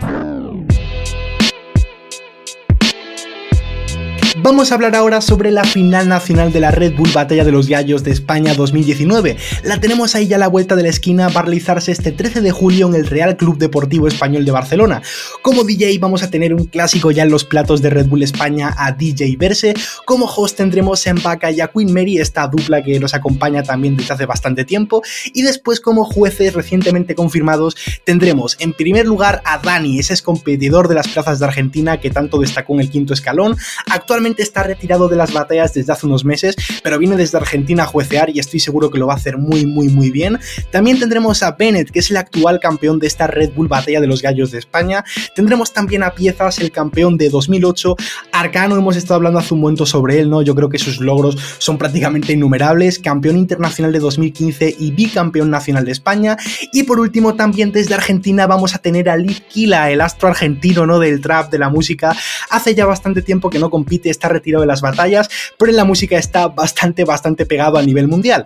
Vamos 4.41 4.71
a 4.71 4.77
hablar 4.77 4.95
ahora 4.95 5.21
sobre 5.21 5.51
la 5.51 5.65
final 5.65 6.09
nacional 6.09 6.53
de 6.53 6.61
la 6.61 6.71
Red 6.71 6.95
Bull 6.95 7.11
Batalla 7.13 7.45
de 7.45 7.51
los 7.51 7.67
Gallos 7.67 8.05
de 8.05 8.13
España 8.13 8.55
2019. 8.55 9.37
La 9.65 9.81
tenemos 9.81 10.15
ahí 10.15 10.29
ya 10.29 10.37
a 10.37 10.39
la 10.39 10.47
vuelta 10.47 10.77
de 10.77 10.85
la 10.85 10.91
esquina, 10.91 11.29
va 11.29 11.41
a 11.41 11.43
realizarse 11.43 11.91
este 11.91 12.13
13 12.13 12.41
de 12.41 12.53
julio 12.53 12.87
en 12.87 12.95
el 12.95 13.09
Real 13.09 13.37
Club 13.37 13.59
Deportivo 13.59 14.07
Español 14.07 14.45
de 14.45 14.53
Barcelona. 14.53 15.03
Como 15.43 15.65
DJ 15.65 15.99
vamos 15.99 16.23
a 16.23 16.31
tener 16.31 16.55
un 16.55 16.67
clásico 16.67 17.11
ya 17.11 17.25
en 17.25 17.31
los 17.31 17.45
platos 17.45 17.83
de 17.83 17.91
Red 17.91 18.07
Bull 18.07 18.23
España 18.23 18.73
a 18.79 18.93
DJ 18.93 19.35
Verse. 19.37 19.75
Como 20.05 20.27
host 20.27 20.57
tendremos 20.57 21.05
a 21.05 21.11
Embaka 21.11 21.51
y 21.51 21.61
a 21.61 21.67
Queen 21.67 21.93
Mary, 21.93 22.19
esta 22.19 22.47
dupla 22.47 22.81
que 22.81 23.01
nos 23.01 23.15
acompaña 23.15 23.65
también 23.65 23.97
desde 23.97 24.15
hace 24.15 24.27
bastante 24.27 24.65
tiempo. 24.65 25.03
Y 25.35 25.43
después 25.43 25.81
como 25.81 26.05
jueces 26.05 26.55
recientemente 26.55 27.17
confirmados 27.17 27.77
tendremos 28.05 28.57
en 28.61 28.73
primer 28.73 29.05
lugar 29.05 29.43
a 29.45 29.59
Dani, 29.59 29.99
ese 29.99 30.15
es 30.15 30.23
competidor 30.23 30.87
de 30.87 30.95
las 30.95 31.09
plazas 31.09 31.41
de 31.41 31.47
Argentina 31.47 31.99
que 31.99 32.11
tanto 32.11 32.39
destacó 32.39 32.75
en 32.75 32.81
el 32.81 32.91
quinto 32.91 33.15
escalón. 33.15 33.57
Actualmente 33.91 34.28
está 34.39 34.63
retirado 34.63 35.09
de 35.09 35.17
las 35.17 35.33
batallas 35.33 35.75
desde 35.75 35.93
hace 35.93 36.07
unos 36.07 36.25
meses, 36.25 36.57
pero 36.83 36.99
viene 36.99 37.17
desde 37.17 37.39
Argentina 37.39 37.85
a 37.85 37.87
juecear 37.87 38.31
y 38.31 38.39
estoy 38.39 38.61
seguro 38.61 38.91
que 38.91 38.99
lo 38.99 39.07
va 39.07 39.15
a 39.15 39.17
hacer 39.17 39.39
muy, 39.39 39.67
muy, 39.67 39.89
muy 39.89 40.11
bien. 40.11 40.39
También 40.71 40.99
tendremos 40.99 41.43
a 41.43 41.53
Bennett, 41.53 41.91
que 41.91 42.01
es 42.01 42.11
el 42.11 42.17
actual 42.17 42.61
campeón 42.61 42.99
de 42.99 43.07
esta 43.07 43.27
Red 43.27 43.53
Bull 43.55 43.69
Batalla 43.69 44.01
de 44.01 44.07
los 44.07 44.23
Gallos 44.23 44.51
de 44.51 44.59
España. 44.59 45.05
Tendremos 45.35 45.73
también 45.73 46.03
a 46.03 46.15
Piezas, 46.15 46.59
el 46.59 46.71
campeón 46.71 47.17
de 47.17 47.31
2008. 47.31 47.97
Arcano, 48.33 48.77
hemos 48.77 48.97
estado 48.97 49.17
hablando 49.17 49.39
hace 49.39 49.55
un 49.55 49.61
momento 49.61 49.87
sobre 49.87 50.19
él, 50.21 50.31
¿no? 50.31 50.43
Yo 50.43 50.55
creo 50.55 50.69
que 50.69 50.79
sus 50.79 51.01
logros 51.01 51.37
son 51.59 51.79
prácticamente 51.79 52.33
innumerables. 52.33 52.99
Campeón 52.99 53.37
internacional 53.37 53.93
de 53.93 53.99
2015 53.99 54.77
y 54.79 54.91
bicampeón 54.91 55.51
nacional 55.51 55.85
de 55.85 55.93
España. 55.93 56.37
Y 56.73 56.85
por 56.85 57.01
último, 57.01 57.35
también 57.35 57.73
desde 57.73 57.95
Argentina 57.95 58.47
vamos 58.47 58.75
a 58.75 58.79
tener 58.79 59.09
a 59.09 59.17
Liv 59.17 59.43
Kila, 59.49 59.91
el 59.91 60.01
astro 60.01 60.29
argentino, 60.29 60.87
¿no? 60.87 60.99
Del 60.99 61.21
trap, 61.21 61.51
de 61.51 61.59
la 61.59 61.69
música. 61.69 62.17
Hace 62.51 62.75
ya 62.75 62.87
bastante 62.87 63.23
tiempo 63.23 63.51
que 63.51 63.59
no 63.59 63.71
compite, 63.71 64.11
está 64.19 64.29
retirado 64.29 64.63
de 64.63 64.67
las 64.67 64.81
batallas, 64.81 65.29
pero 65.57 65.71
en 65.71 65.77
la 65.77 65.85
música 65.85 66.19
está 66.19 66.49
bastante, 66.49 67.05
bastante 67.05 67.47
pegado 67.47 67.79
a 67.79 67.83
nivel 67.83 68.09
mundial. 68.09 68.45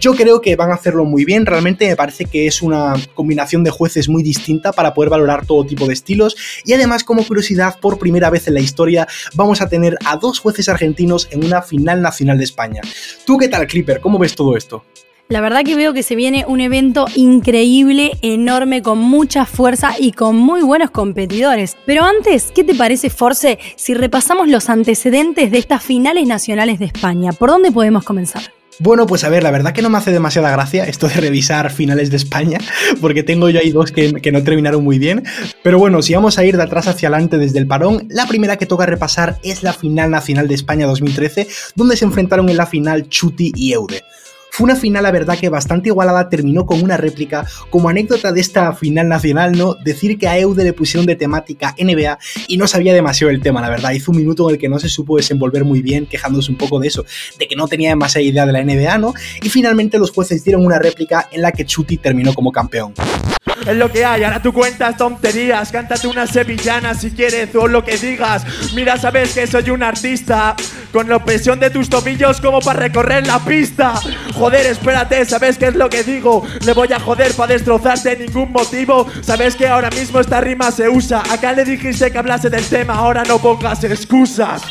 Yo 0.00 0.14
creo 0.14 0.40
que 0.40 0.56
van 0.56 0.70
a 0.70 0.74
hacerlo 0.74 1.04
muy 1.04 1.24
bien, 1.24 1.46
realmente 1.46 1.86
me 1.88 1.96
parece 1.96 2.24
que 2.26 2.46
es 2.46 2.60
una 2.60 2.94
combinación 3.14 3.62
de 3.64 3.70
jueces 3.70 4.08
muy 4.08 4.22
distinta 4.22 4.72
para 4.72 4.92
poder 4.92 5.10
valorar 5.10 5.46
todo 5.46 5.64
tipo 5.64 5.86
de 5.86 5.94
estilos 5.94 6.36
y 6.64 6.72
además 6.72 7.04
como 7.04 7.24
curiosidad, 7.24 7.78
por 7.80 7.98
primera 7.98 8.28
vez 8.28 8.48
en 8.48 8.54
la 8.54 8.60
historia 8.60 9.06
vamos 9.34 9.60
a 9.60 9.68
tener 9.68 9.96
a 10.04 10.16
dos 10.16 10.40
jueces 10.40 10.68
argentinos 10.68 11.28
en 11.30 11.44
una 11.44 11.62
final 11.62 12.02
nacional 12.02 12.38
de 12.38 12.44
España. 12.44 12.80
¿Tú 13.24 13.38
qué 13.38 13.48
tal, 13.48 13.66
Clipper? 13.66 14.00
¿Cómo 14.00 14.18
ves 14.18 14.34
todo 14.34 14.56
esto? 14.56 14.84
La 15.28 15.40
verdad 15.40 15.64
que 15.64 15.74
veo 15.74 15.94
que 15.94 16.02
se 16.02 16.16
viene 16.16 16.44
un 16.46 16.60
evento 16.60 17.06
increíble, 17.14 18.12
enorme, 18.20 18.82
con 18.82 18.98
mucha 18.98 19.46
fuerza 19.46 19.92
y 19.98 20.12
con 20.12 20.36
muy 20.36 20.60
buenos 20.60 20.90
competidores. 20.90 21.78
Pero 21.86 22.04
antes, 22.04 22.52
¿qué 22.54 22.62
te 22.62 22.74
parece, 22.74 23.08
Force, 23.08 23.58
si 23.76 23.94
repasamos 23.94 24.48
los 24.48 24.68
antecedentes 24.68 25.50
de 25.50 25.56
estas 25.56 25.82
finales 25.82 26.26
nacionales 26.26 26.78
de 26.78 26.84
España? 26.84 27.32
¿Por 27.32 27.48
dónde 27.48 27.72
podemos 27.72 28.04
comenzar? 28.04 28.42
Bueno, 28.80 29.06
pues 29.06 29.24
a 29.24 29.30
ver, 29.30 29.42
la 29.42 29.50
verdad 29.50 29.72
que 29.72 29.80
no 29.80 29.88
me 29.88 29.96
hace 29.96 30.10
demasiada 30.10 30.50
gracia 30.50 30.84
esto 30.84 31.08
de 31.08 31.14
revisar 31.14 31.70
finales 31.70 32.10
de 32.10 32.16
España, 32.18 32.58
porque 33.00 33.22
tengo 33.22 33.48
yo 33.48 33.60
ahí 33.60 33.70
dos 33.70 33.92
que, 33.92 34.12
no 34.30 34.42
terminaron 34.42 34.84
muy 34.84 34.98
bien. 34.98 35.22
Pero 35.62 35.78
bueno, 35.78 36.02
si 36.02 36.12
vamos 36.12 36.38
a 36.38 36.44
ir 36.44 36.58
de 36.58 36.64
atrás 36.64 36.86
hacia 36.86 37.08
adelante 37.08 37.38
desde 37.38 37.60
el 37.60 37.66
parón, 37.66 38.06
la 38.10 38.26
primera 38.26 38.58
que 38.58 38.66
toca 38.66 38.84
repasar 38.84 39.38
es 39.42 39.62
la 39.62 39.72
final 39.72 40.10
nacional 40.10 40.48
de 40.48 40.54
España 40.54 40.86
2013, 40.86 41.48
donde 41.76 41.96
se 41.96 42.04
enfrentaron 42.04 42.50
en 42.50 42.58
la 42.58 42.66
final 42.66 43.08
Chuti 43.08 43.52
y 43.54 43.72
Eude. 43.72 44.02
Fue 44.56 44.66
una 44.66 44.76
final, 44.76 45.02
la 45.02 45.10
verdad, 45.10 45.36
que 45.36 45.48
bastante 45.48 45.88
igualada, 45.88 46.28
terminó 46.28 46.64
con 46.64 46.80
una 46.80 46.96
réplica. 46.96 47.44
Como 47.70 47.88
anécdota 47.88 48.30
de 48.30 48.40
esta 48.40 48.72
final 48.72 49.08
nacional, 49.08 49.58
¿no? 49.58 49.74
Decir 49.74 50.16
que 50.16 50.28
a 50.28 50.38
Eude 50.38 50.62
le 50.62 50.72
pusieron 50.72 51.06
de 51.06 51.16
temática 51.16 51.74
NBA 51.76 52.20
y 52.46 52.56
no 52.56 52.68
sabía 52.68 52.94
demasiado 52.94 53.32
el 53.32 53.40
tema, 53.40 53.60
la 53.60 53.68
verdad. 53.68 53.90
Hizo 53.90 54.12
un 54.12 54.18
minuto 54.18 54.48
en 54.48 54.54
el 54.54 54.60
que 54.60 54.68
no 54.68 54.78
se 54.78 54.88
supo 54.88 55.16
desenvolver 55.16 55.64
muy 55.64 55.82
bien, 55.82 56.06
quejándose 56.06 56.52
un 56.52 56.56
poco 56.56 56.78
de 56.78 56.86
eso, 56.86 57.04
de 57.36 57.48
que 57.48 57.56
no 57.56 57.66
tenía 57.66 57.88
demasiada 57.88 58.22
idea 58.22 58.46
de 58.46 58.52
la 58.52 58.62
NBA, 58.62 58.96
¿no? 58.98 59.12
Y 59.42 59.48
finalmente 59.48 59.98
los 59.98 60.12
jueces 60.12 60.44
dieron 60.44 60.64
una 60.64 60.78
réplica 60.78 61.28
en 61.32 61.42
la 61.42 61.50
que 61.50 61.64
Chuti 61.64 61.96
terminó 61.96 62.32
como 62.32 62.52
campeón. 62.52 62.94
Es 63.66 63.76
lo 63.76 63.90
que 63.90 64.04
hay, 64.04 64.24
ahora 64.24 64.40
tú 64.40 64.52
cuentas 64.52 64.96
tonterías 64.96 65.70
Cántate 65.70 66.06
una 66.06 66.26
sevillana 66.26 66.94
si 66.94 67.10
quieres 67.10 67.54
o 67.54 67.66
lo 67.66 67.84
que 67.84 67.96
digas. 67.96 68.44
Mira, 68.74 68.96
sabes 68.96 69.34
que 69.34 69.46
soy 69.46 69.70
un 69.70 69.82
artista 69.82 70.56
Con 70.92 71.08
la 71.08 71.16
opresión 71.16 71.60
de 71.60 71.70
tus 71.70 71.88
tobillos 71.88 72.40
como 72.40 72.60
para 72.60 72.80
recorrer 72.80 73.26
la 73.26 73.38
pista. 73.38 73.94
Joder, 74.34 74.66
espérate, 74.66 75.24
¿sabes 75.24 75.58
qué 75.58 75.66
es 75.66 75.74
lo 75.74 75.90
que 75.90 76.02
digo? 76.04 76.46
Le 76.64 76.72
voy 76.72 76.92
a 76.92 77.00
joder 77.00 77.34
para 77.34 77.52
destrozarte 77.52 78.16
ningún 78.16 78.52
motivo. 78.52 79.06
Sabes 79.22 79.56
que 79.56 79.66
ahora 79.66 79.90
mismo 79.90 80.20
esta 80.20 80.40
rima 80.40 80.70
se 80.70 80.88
usa 80.88 81.22
Acá 81.30 81.52
le 81.52 81.64
dijiste 81.64 82.10
que 82.10 82.18
hablase 82.18 82.50
del 82.50 82.64
tema, 82.64 82.94
ahora 82.94 83.24
no 83.24 83.38
pongas 83.38 83.82
excusas 83.84 84.62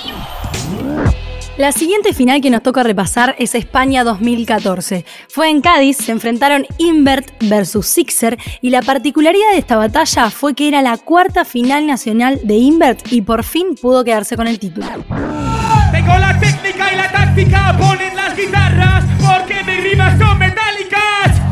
la 1.58 1.72
siguiente 1.72 2.14
final 2.14 2.42
que 2.42 2.50
nos 2.50 2.64
toca 2.64 2.84
repasar 2.84 3.36
es 3.38 3.54
España 3.56 4.04
2014. 4.04 5.06
Fue 5.30 5.50
en 5.50 5.62
Cádiz, 5.62 5.98
se 5.98 6.12
enfrentaron 6.12 6.66
Invert 6.78 7.32
versus 7.42 7.86
Sixer 7.86 8.38
y 8.62 8.70
la 8.72 8.82
particularidad 8.82 9.52
de 9.52 9.60
esta 9.60 9.78
batalla 9.78 10.30
fue 10.30 10.56
que 10.56 10.68
era 10.68 10.82
la 10.82 10.98
cuarta 10.98 11.46
final 11.46 11.86
nacional 11.86 12.40
de 12.44 12.56
Invert 12.56 13.12
y 13.12 13.22
por 13.22 13.44
fin 13.44 13.76
pudo 13.80 14.04
quedarse 14.04 14.36
con 14.36 14.48
el 14.48 14.58
título. 14.58 14.88
Tengo 15.92 16.18
la 16.18 16.40
técnica 16.40 16.92
y 16.92 16.96
la 16.96 17.12
táctica, 17.12 17.78
ponen 17.78 18.16
las 18.16 18.36
guitarras 18.36 19.06
porque 19.20 19.64
mis 19.64 19.84
rimas 19.84 20.18
son 20.18 20.40
metálicas. 20.40 21.43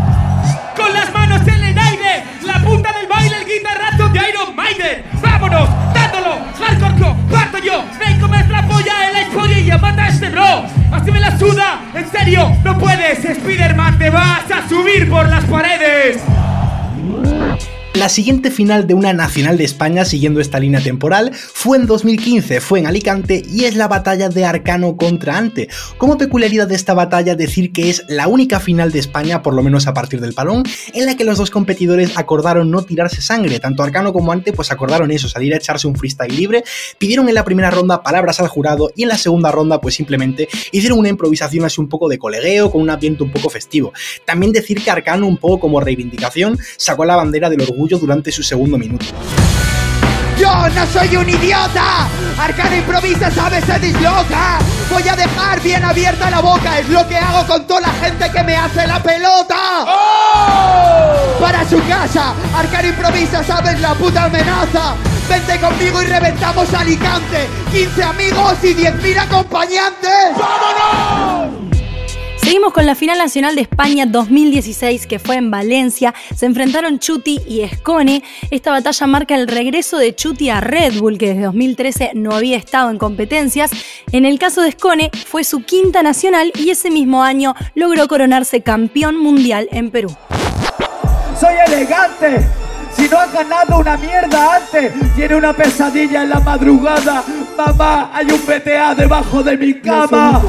La 18.02 18.10
siguiente 18.10 18.50
final 18.50 18.88
de 18.88 18.96
una 18.96 19.14
nacional 19.14 19.60
de 19.60 19.64
España 19.64 20.06
siguiendo 20.06 20.42
esta 20.42 20.60
línea 20.60 20.82
temporal 20.82 21.32
fue 21.36 21.78
en 21.78 21.86
2015, 21.86 22.60
fue 22.60 22.80
en 22.80 22.88
Alicante 22.88 23.44
y 23.48 23.66
es 23.66 23.76
la 23.76 23.88
batalla 23.88 24.28
de 24.28 24.44
Arcano 24.44 24.98
contra 24.98 25.38
Ante. 25.38 25.70
Como 26.00 26.18
peculiaridad 26.18 26.68
de 26.68 26.74
esta 26.74 26.96
batalla 26.96 27.36
decir 27.36 27.72
que 27.72 27.92
es 27.92 28.04
la 28.08 28.28
única 28.28 28.60
final 28.60 28.92
de 28.92 28.98
España, 28.98 29.44
por 29.44 29.54
lo 29.54 29.62
menos 29.62 29.86
a 29.86 29.94
partir 29.94 30.20
del 30.20 30.34
palón, 30.34 30.64
en 30.96 31.06
la 31.06 31.16
que 31.16 31.24
los 31.24 31.38
dos 31.38 31.52
competidores 31.52 32.18
acordaron 32.18 32.72
no 32.72 32.82
tirarse 32.82 33.22
sangre, 33.22 33.60
tanto 33.60 33.84
Arcano 33.84 34.14
como 34.14 34.32
Ante 34.32 34.52
pues 34.52 34.72
acordaron 34.72 35.12
eso, 35.12 35.30
salir 35.30 35.54
a 35.54 35.58
echarse 35.58 35.86
un 35.86 35.96
freestyle 35.96 36.36
libre, 36.36 36.64
pidieron 36.98 37.30
en 37.30 37.36
la 37.36 37.46
primera 37.46 37.70
ronda 37.70 38.02
palabras 38.02 38.40
al 38.40 38.48
jurado 38.48 38.90
y 38.96 39.04
en 39.04 39.10
la 39.10 39.18
segunda 39.20 39.52
ronda 39.52 39.80
pues 39.80 39.94
simplemente 39.94 40.50
hicieron 40.72 40.98
una 40.98 41.10
improvisación 41.10 41.66
así 41.66 41.80
un 41.80 41.88
poco 41.88 42.10
de 42.10 42.18
colegueo 42.18 42.72
con 42.72 42.82
un 42.82 42.90
ambiente 42.90 43.22
un 43.22 43.32
poco 43.32 43.52
festivo. 43.52 43.94
También 44.26 44.52
decir 44.52 44.84
que 44.84 44.90
Arcano 44.90 45.28
un 45.28 45.38
poco 45.38 45.60
como 45.60 45.80
reivindicación 45.80 46.58
sacó 46.78 47.06
la 47.06 47.16
bandera 47.16 47.52
del 47.52 47.62
orgullo 47.62 47.91
durante 47.98 48.32
su 48.32 48.44
segundo 48.44 48.78
minuto. 48.78 49.06
Yo 50.38 50.70
no 50.70 50.88
soy 50.88 51.16
un 51.16 51.30
idiota. 51.30 52.08
Arcano 52.38 52.76
improvisa, 52.76 53.30
sabes, 53.30 53.64
se 53.64 53.78
disloca. 53.78 54.58
Voy 54.90 55.08
a 55.08 55.16
dejar 55.16 55.62
bien 55.62 55.84
abierta 55.84 56.32
la 56.32 56.42
boca. 56.42 56.80
Es 56.80 56.90
lo 56.90 57.08
que 57.08 57.16
hago 57.16 57.46
con 57.46 57.68
toda 57.68 57.82
la 57.82 57.94
gente 57.94 58.32
que 58.32 58.44
me 58.44 58.56
hace 58.56 58.88
la 58.88 59.02
pelota. 59.04 59.86
Para 61.40 61.64
su 61.70 61.80
casa. 61.88 62.34
Arcano 62.56 62.88
improvisa, 62.88 63.44
sabes, 63.44 63.80
la 63.80 63.94
puta 63.94 64.24
amenaza. 64.24 64.96
Vente 65.30 65.60
conmigo 65.60 66.02
y 66.02 66.06
reventamos 66.08 66.74
Alicante. 66.74 67.48
15 67.72 68.04
amigos 68.04 68.54
y 68.64 68.74
10.000 68.74 69.18
acompañantes. 69.20 70.38
¡Vámonos! 70.38 71.61
Seguimos 72.52 72.74
con 72.74 72.86
la 72.86 72.96
final 72.96 73.18
nacional 73.18 73.56
de 73.56 73.62
España 73.62 74.06
2016 74.06 75.08
que 75.08 75.20
fue 75.20 75.38
en 75.38 75.50
Valencia. 75.50 76.14
Se 76.36 76.46
enfrentaron 76.46 77.00
Chuti 77.00 77.40
y 77.48 77.62
Escone. 77.62 78.24
Esta 78.50 78.72
batalla 78.72 79.08
marca 79.08 79.36
el 79.36 79.48
regreso 79.48 79.98
de 79.98 80.14
Chuti 80.14 80.50
a 80.50 80.60
Red 80.60 81.00
Bull, 81.00 81.18
que 81.18 81.30
desde 81.30 81.44
2013 81.44 82.12
no 82.16 82.36
había 82.36 82.58
estado 82.58 82.90
en 82.90 82.98
competencias. 82.98 83.72
En 84.12 84.26
el 84.26 84.38
caso 84.38 84.62
de 84.62 84.68
Escone 84.68 85.12
fue 85.28 85.46
su 85.46 85.64
quinta 85.64 86.04
nacional 86.04 86.52
y 86.56 86.72
ese 86.72 86.92
mismo 86.92 87.24
año 87.24 87.56
logró 87.74 88.06
coronarse 88.10 88.60
campeón 88.60 89.16
mundial 89.16 89.70
en 89.72 89.90
Perú. 89.90 90.14
Soy 91.40 91.56
elegante. 91.68 92.46
Si 92.92 93.08
no 93.08 93.18
has 93.18 93.32
ganado 93.32 93.80
una 93.80 93.96
mierda 93.96 94.58
antes, 94.58 94.92
tiene 95.16 95.36
una 95.36 95.54
pesadilla 95.54 96.24
en 96.24 96.30
la 96.32 96.42
madrugada. 96.42 97.24
Mamá, 97.56 98.12
hay 98.14 98.26
un 98.26 98.42
PTA 98.42 98.94
debajo 98.94 99.42
de 99.42 99.56
mi 99.56 99.80
cama. 99.80 100.42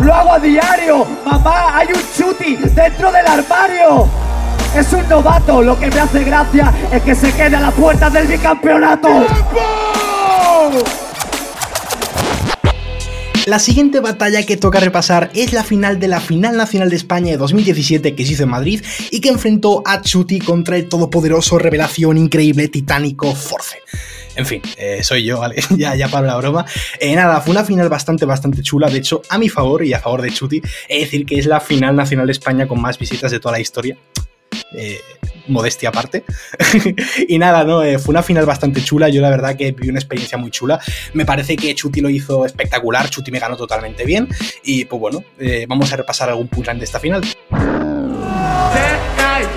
Lo 0.00 0.14
hago 0.14 0.32
a 0.32 0.38
diario. 0.38 1.06
Mamá, 1.24 1.78
hay 1.78 1.88
un 1.88 2.00
chuti 2.16 2.56
dentro 2.56 3.10
del 3.10 3.26
armario. 3.26 4.08
Es 4.74 4.92
un 4.92 5.08
novato. 5.08 5.62
Lo 5.62 5.78
que 5.78 5.90
me 5.90 6.00
hace 6.00 6.24
gracia 6.24 6.72
es 6.92 7.02
que 7.02 7.14
se 7.14 7.32
quede 7.32 7.56
a 7.56 7.60
las 7.60 7.72
puertas 7.72 8.12
del 8.12 8.26
bicampeonato. 8.26 9.08
La 13.46 13.60
siguiente 13.60 14.00
batalla 14.00 14.44
que 14.44 14.56
toca 14.56 14.80
repasar 14.80 15.30
es 15.32 15.52
la 15.52 15.62
final 15.62 16.00
de 16.00 16.08
la 16.08 16.18
Final 16.18 16.56
Nacional 16.56 16.90
de 16.90 16.96
España 16.96 17.30
de 17.30 17.36
2017 17.36 18.16
que 18.16 18.26
se 18.26 18.32
hizo 18.32 18.42
en 18.42 18.48
Madrid 18.48 18.82
y 19.12 19.20
que 19.20 19.28
enfrentó 19.28 19.84
a 19.86 20.02
Chuti 20.02 20.40
contra 20.40 20.76
el 20.76 20.88
todopoderoso 20.88 21.56
revelación 21.56 22.18
increíble 22.18 22.66
titánico 22.66 23.32
Force. 23.36 23.78
En 24.34 24.46
fin, 24.46 24.62
eh, 24.76 25.04
soy 25.04 25.22
yo, 25.22 25.38
¿vale? 25.38 25.62
ya, 25.76 26.08
paro 26.08 26.26
la 26.26 26.36
broma. 26.36 26.66
Eh, 26.98 27.14
nada, 27.14 27.40
fue 27.40 27.52
una 27.52 27.62
final 27.62 27.88
bastante, 27.88 28.24
bastante 28.24 28.62
chula. 28.62 28.90
De 28.90 28.98
hecho, 28.98 29.22
a 29.28 29.38
mi 29.38 29.48
favor 29.48 29.84
y 29.84 29.92
a 29.92 30.00
favor 30.00 30.22
de 30.22 30.32
Chuti, 30.32 30.60
es 30.88 31.00
decir 31.02 31.24
que 31.24 31.38
es 31.38 31.46
la 31.46 31.60
final 31.60 31.94
nacional 31.94 32.26
de 32.26 32.32
España 32.32 32.66
con 32.66 32.82
más 32.82 32.98
visitas 32.98 33.30
de 33.30 33.38
toda 33.38 33.52
la 33.52 33.60
historia. 33.60 33.96
Eh, 34.72 35.00
modestia 35.48 35.90
aparte. 35.90 36.24
y 37.28 37.38
nada, 37.38 37.64
¿no? 37.64 37.82
Eh, 37.82 37.98
fue 37.98 38.12
una 38.12 38.22
final 38.22 38.46
bastante 38.46 38.82
chula. 38.82 39.08
Yo 39.08 39.20
la 39.22 39.30
verdad 39.30 39.56
que 39.56 39.72
vi 39.72 39.88
una 39.88 39.98
experiencia 39.98 40.38
muy 40.38 40.50
chula. 40.50 40.80
Me 41.14 41.24
parece 41.24 41.56
que 41.56 41.74
Chuti 41.74 42.00
lo 42.00 42.10
hizo 42.10 42.44
espectacular. 42.44 43.08
Chuti 43.10 43.30
me 43.30 43.38
ganó 43.38 43.56
totalmente 43.56 44.04
bien. 44.04 44.28
Y 44.64 44.84
pues 44.84 45.00
bueno, 45.00 45.24
eh, 45.38 45.66
vamos 45.68 45.92
a 45.92 45.96
repasar 45.96 46.28
algún 46.28 46.48
punchline 46.48 46.78
de 46.78 46.84
esta 46.84 47.00
final. 47.00 47.22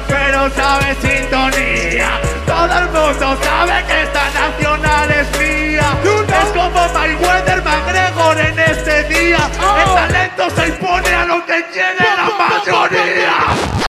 Pero 0.08 0.50
sabe 0.52 0.96
sintonía. 1.02 2.20
Todo 2.46 2.80
el 2.80 2.86
mundo 2.86 3.38
sabe 3.42 3.84
que 3.88 4.04
esta 4.04 4.30
nacional 4.32 5.10
es 5.12 5.40
mía. 5.40 6.00
Es 6.04 6.50
como 6.50 6.88
Mayweather 6.94 7.64
McGregor 7.64 8.38
en 8.40 8.60
este 8.60 9.04
día. 9.04 9.50
El 9.78 9.94
talento 9.96 10.50
se 10.56 10.68
impone 10.68 11.10
a 11.10 11.26
lo 11.26 11.46
que 11.46 11.64
tiene 11.74 12.16
la 12.16 12.30
mayoría. 12.38 13.89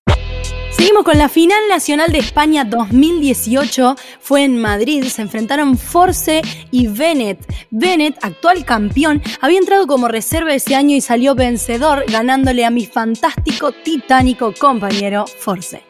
Seguimos 0.80 1.04
con 1.04 1.18
la 1.18 1.28
final 1.28 1.60
nacional 1.68 2.10
de 2.10 2.20
España 2.20 2.64
2018. 2.64 3.96
Fue 4.18 4.44
en 4.44 4.58
Madrid, 4.58 5.04
se 5.04 5.20
enfrentaron 5.20 5.76
Force 5.76 6.40
y 6.70 6.86
Bennett. 6.86 7.38
Bennett, 7.68 8.16
actual 8.24 8.64
campeón, 8.64 9.22
había 9.42 9.58
entrado 9.58 9.86
como 9.86 10.08
reserva 10.08 10.54
ese 10.54 10.74
año 10.74 10.96
y 10.96 11.02
salió 11.02 11.34
vencedor, 11.34 12.06
ganándole 12.08 12.64
a 12.64 12.70
mi 12.70 12.86
fantástico, 12.86 13.72
titánico 13.72 14.54
compañero 14.58 15.26
Force. 15.26 15.84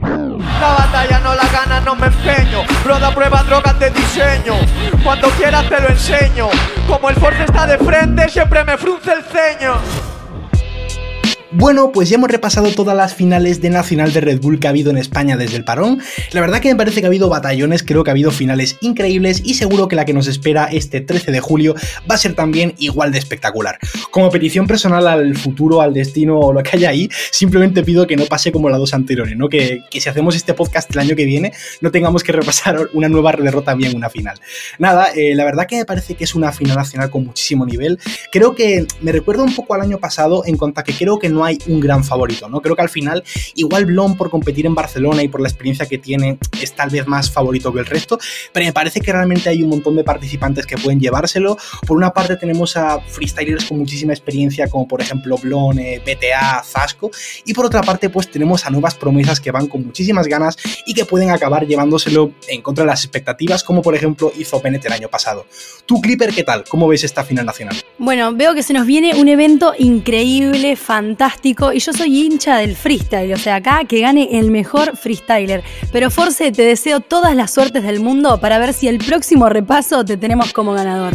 La 0.00 0.72
batalla 0.78 1.20
no 1.22 1.34
la 1.34 1.48
gana, 1.48 1.80
no 1.80 1.94
me 1.94 2.06
empeño. 2.06 2.62
Broda 2.84 3.14
prueba 3.14 3.42
drogas 3.42 3.78
de 3.78 3.90
diseño. 3.90 4.54
Cuando 5.04 5.28
quieras 5.32 5.68
te 5.68 5.78
lo 5.78 5.90
enseño. 5.90 6.48
Como 6.88 7.10
el 7.10 7.16
Force 7.16 7.44
está 7.44 7.66
de 7.66 7.76
frente, 7.76 8.30
siempre 8.30 8.64
me 8.64 8.78
frunce 8.78 9.12
el 9.12 9.22
ceño. 9.24 10.05
Bueno, 11.52 11.92
pues 11.92 12.08
ya 12.08 12.16
hemos 12.16 12.28
repasado 12.28 12.72
todas 12.72 12.96
las 12.96 13.14
finales 13.14 13.60
de 13.60 13.70
Nacional 13.70 14.12
de 14.12 14.20
Red 14.20 14.40
Bull 14.40 14.58
que 14.58 14.66
ha 14.66 14.70
habido 14.70 14.90
en 14.90 14.96
España 14.96 15.36
desde 15.36 15.56
el 15.56 15.64
parón. 15.64 16.00
La 16.32 16.40
verdad 16.40 16.58
que 16.58 16.68
me 16.68 16.74
parece 16.74 17.00
que 17.00 17.06
ha 17.06 17.08
habido 17.08 17.28
batallones, 17.28 17.84
creo 17.84 18.02
que 18.02 18.10
ha 18.10 18.14
habido 18.14 18.32
finales 18.32 18.76
increíbles 18.80 19.42
y 19.44 19.54
seguro 19.54 19.86
que 19.86 19.94
la 19.94 20.04
que 20.04 20.12
nos 20.12 20.26
espera 20.26 20.64
este 20.64 21.00
13 21.00 21.30
de 21.30 21.38
julio 21.38 21.76
va 22.10 22.16
a 22.16 22.18
ser 22.18 22.34
también 22.34 22.74
igual 22.78 23.12
de 23.12 23.18
espectacular. 23.18 23.78
Como 24.10 24.28
petición 24.28 24.66
personal 24.66 25.06
al 25.06 25.36
futuro, 25.36 25.80
al 25.82 25.94
destino 25.94 26.40
o 26.40 26.52
lo 26.52 26.64
que 26.64 26.76
haya 26.76 26.88
ahí, 26.88 27.08
simplemente 27.30 27.84
pido 27.84 28.08
que 28.08 28.16
no 28.16 28.24
pase 28.24 28.50
como 28.50 28.68
las 28.68 28.80
dos 28.80 28.92
anteriores, 28.92 29.36
¿no? 29.36 29.48
Que, 29.48 29.82
si 29.88 30.08
hacemos 30.08 30.34
este 30.34 30.52
podcast 30.52 30.90
el 30.90 30.98
año 30.98 31.16
que 31.16 31.24
viene 31.24 31.52
no 31.80 31.90
tengamos 31.90 32.24
que 32.24 32.32
repasar 32.32 32.88
una 32.92 33.08
nueva 33.08 33.32
derrota 33.32 33.74
bien 33.74 33.94
una 33.96 34.10
final. 34.10 34.38
Nada, 34.80 35.10
eh, 35.14 35.34
la 35.36 35.44
verdad 35.44 35.66
que 35.66 35.76
me 35.76 35.84
parece 35.84 36.16
que 36.16 36.24
es 36.24 36.34
una 36.34 36.50
final 36.50 36.76
nacional 36.76 37.08
con 37.08 37.24
muchísimo 37.24 37.64
nivel. 37.64 38.00
Creo 38.32 38.54
que 38.56 38.84
me 39.00 39.12
recuerda 39.12 39.44
un 39.44 39.54
poco 39.54 39.74
al 39.74 39.82
año 39.82 39.98
pasado 39.98 40.42
en 40.44 40.56
cuanto 40.56 40.80
a 40.80 40.84
que 40.84 40.92
creo 40.92 41.18
que 41.20 41.28
no 41.35 41.35
hay 41.44 41.58
un 41.66 41.80
gran 41.80 42.04
favorito, 42.04 42.48
¿no? 42.48 42.60
Creo 42.60 42.76
que 42.76 42.82
al 42.82 42.88
final, 42.88 43.22
igual 43.54 43.86
Blon 43.86 44.16
por 44.16 44.30
competir 44.30 44.66
en 44.66 44.74
Barcelona 44.74 45.22
y 45.22 45.28
por 45.28 45.40
la 45.40 45.48
experiencia 45.48 45.86
que 45.86 45.98
tiene, 45.98 46.38
es 46.60 46.74
tal 46.74 46.90
vez 46.90 47.06
más 47.06 47.30
favorito 47.30 47.72
que 47.72 47.80
el 47.80 47.86
resto, 47.86 48.18
pero 48.52 48.66
me 48.66 48.72
parece 48.72 49.00
que 49.00 49.12
realmente 49.12 49.48
hay 49.48 49.62
un 49.62 49.70
montón 49.70 49.96
de 49.96 50.04
participantes 50.04 50.66
que 50.66 50.76
pueden 50.76 51.00
llevárselo. 51.00 51.56
Por 51.86 51.96
una 51.96 52.12
parte 52.12 52.36
tenemos 52.36 52.76
a 52.76 53.00
freestylers 53.00 53.66
con 53.66 53.78
muchísima 53.78 54.12
experiencia, 54.12 54.68
como 54.68 54.88
por 54.88 55.00
ejemplo 55.00 55.36
Blon, 55.36 55.78
eh, 55.78 56.00
BTA, 56.04 56.62
Zasco, 56.64 57.10
y 57.44 57.54
por 57.54 57.66
otra 57.66 57.82
parte 57.82 58.08
pues 58.10 58.30
tenemos 58.30 58.64
a 58.66 58.70
nuevas 58.70 58.94
promesas 58.94 59.40
que 59.40 59.50
van 59.50 59.66
con 59.66 59.84
muchísimas 59.84 60.26
ganas 60.26 60.56
y 60.86 60.94
que 60.94 61.04
pueden 61.04 61.30
acabar 61.30 61.66
llevándoselo 61.66 62.32
en 62.48 62.62
contra 62.62 62.84
de 62.84 62.90
las 62.90 63.04
expectativas, 63.04 63.62
como 63.62 63.82
por 63.82 63.94
ejemplo 63.94 64.32
hizo 64.38 64.60
Bennett 64.60 64.86
el 64.86 64.92
año 64.92 65.08
pasado. 65.08 65.46
Tú, 65.86 66.00
Clipper, 66.00 66.32
¿qué 66.32 66.44
tal? 66.44 66.64
¿Cómo 66.68 66.88
ves 66.88 67.04
esta 67.04 67.24
final 67.24 67.46
nacional? 67.46 67.76
Bueno, 67.98 68.32
veo 68.34 68.54
que 68.54 68.62
se 68.62 68.72
nos 68.72 68.86
viene 68.86 69.14
un 69.14 69.28
evento 69.28 69.74
increíble, 69.78 70.76
fantástico 70.76 71.25
y 71.72 71.78
yo 71.78 71.92
soy 71.92 72.24
hincha 72.24 72.58
del 72.58 72.76
freestyle, 72.76 73.32
o 73.32 73.36
sea, 73.36 73.56
acá 73.56 73.84
que 73.84 74.00
gane 74.00 74.38
el 74.38 74.50
mejor 74.50 74.96
freestyler. 74.96 75.62
Pero 75.92 76.10
Force, 76.10 76.52
te 76.52 76.62
deseo 76.62 77.00
todas 77.00 77.34
las 77.34 77.52
suertes 77.52 77.82
del 77.82 78.00
mundo 78.00 78.38
para 78.40 78.58
ver 78.58 78.72
si 78.72 78.88
el 78.88 78.98
próximo 78.98 79.48
repaso 79.48 80.04
te 80.04 80.16
tenemos 80.16 80.52
como 80.52 80.72
ganador. 80.72 81.14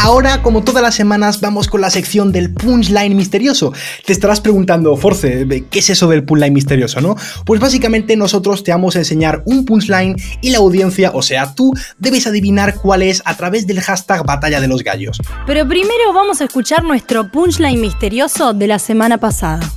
Ahora, 0.00 0.42
como 0.42 0.62
todas 0.62 0.80
las 0.80 0.94
semanas, 0.94 1.40
vamos 1.40 1.66
con 1.66 1.80
la 1.80 1.90
sección 1.90 2.30
del 2.30 2.54
punchline 2.54 3.16
misterioso. 3.16 3.72
Te 4.06 4.12
estarás 4.12 4.40
preguntando, 4.40 4.96
Force, 4.96 5.46
¿qué 5.68 5.78
es 5.80 5.90
eso 5.90 6.08
del 6.08 6.22
punchline 6.22 6.52
misterioso, 6.54 7.00
no? 7.00 7.16
Pues 7.44 7.60
básicamente 7.60 8.16
nosotros 8.16 8.62
te 8.62 8.70
vamos 8.70 8.94
a 8.94 9.00
enseñar 9.00 9.42
un 9.44 9.64
punchline 9.64 10.14
y 10.40 10.50
la 10.50 10.58
audiencia, 10.58 11.10
o 11.14 11.20
sea, 11.20 11.52
tú, 11.52 11.72
debes 11.98 12.28
adivinar 12.28 12.76
cuál 12.76 13.02
es 13.02 13.22
a 13.24 13.36
través 13.36 13.66
del 13.66 13.80
hashtag 13.80 14.24
Batalla 14.24 14.60
de 14.60 14.68
los 14.68 14.84
Gallos. 14.84 15.20
Pero 15.46 15.66
primero 15.66 16.12
vamos 16.14 16.40
a 16.40 16.44
escuchar 16.44 16.84
nuestro 16.84 17.32
punchline 17.32 17.80
misterioso 17.80 18.54
de 18.54 18.68
la 18.68 18.78
semana 18.78 19.18
pasada. 19.18 19.68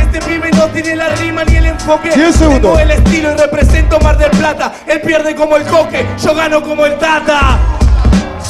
Este 0.00 0.20
pibe 0.20 0.50
no 0.52 0.68
tiene 0.68 0.96
la 0.96 1.14
rima 1.16 1.44
ni 1.44 1.56
el 1.56 1.66
enfoque. 1.66 2.10
Diez 2.14 2.34
segundos. 2.34 2.78
Tengo 2.78 2.78
el 2.78 2.90
estilo 2.92 3.32
y 3.32 3.36
represento 3.36 4.00
Mar 4.00 4.16
del 4.16 4.30
Plata. 4.30 4.74
Él 4.86 5.02
pierde 5.02 5.34
como 5.34 5.56
el 5.56 5.64
coque, 5.64 6.06
yo 6.24 6.34
gano 6.34 6.62
como 6.62 6.86
el 6.86 6.98
Tata. 6.98 7.83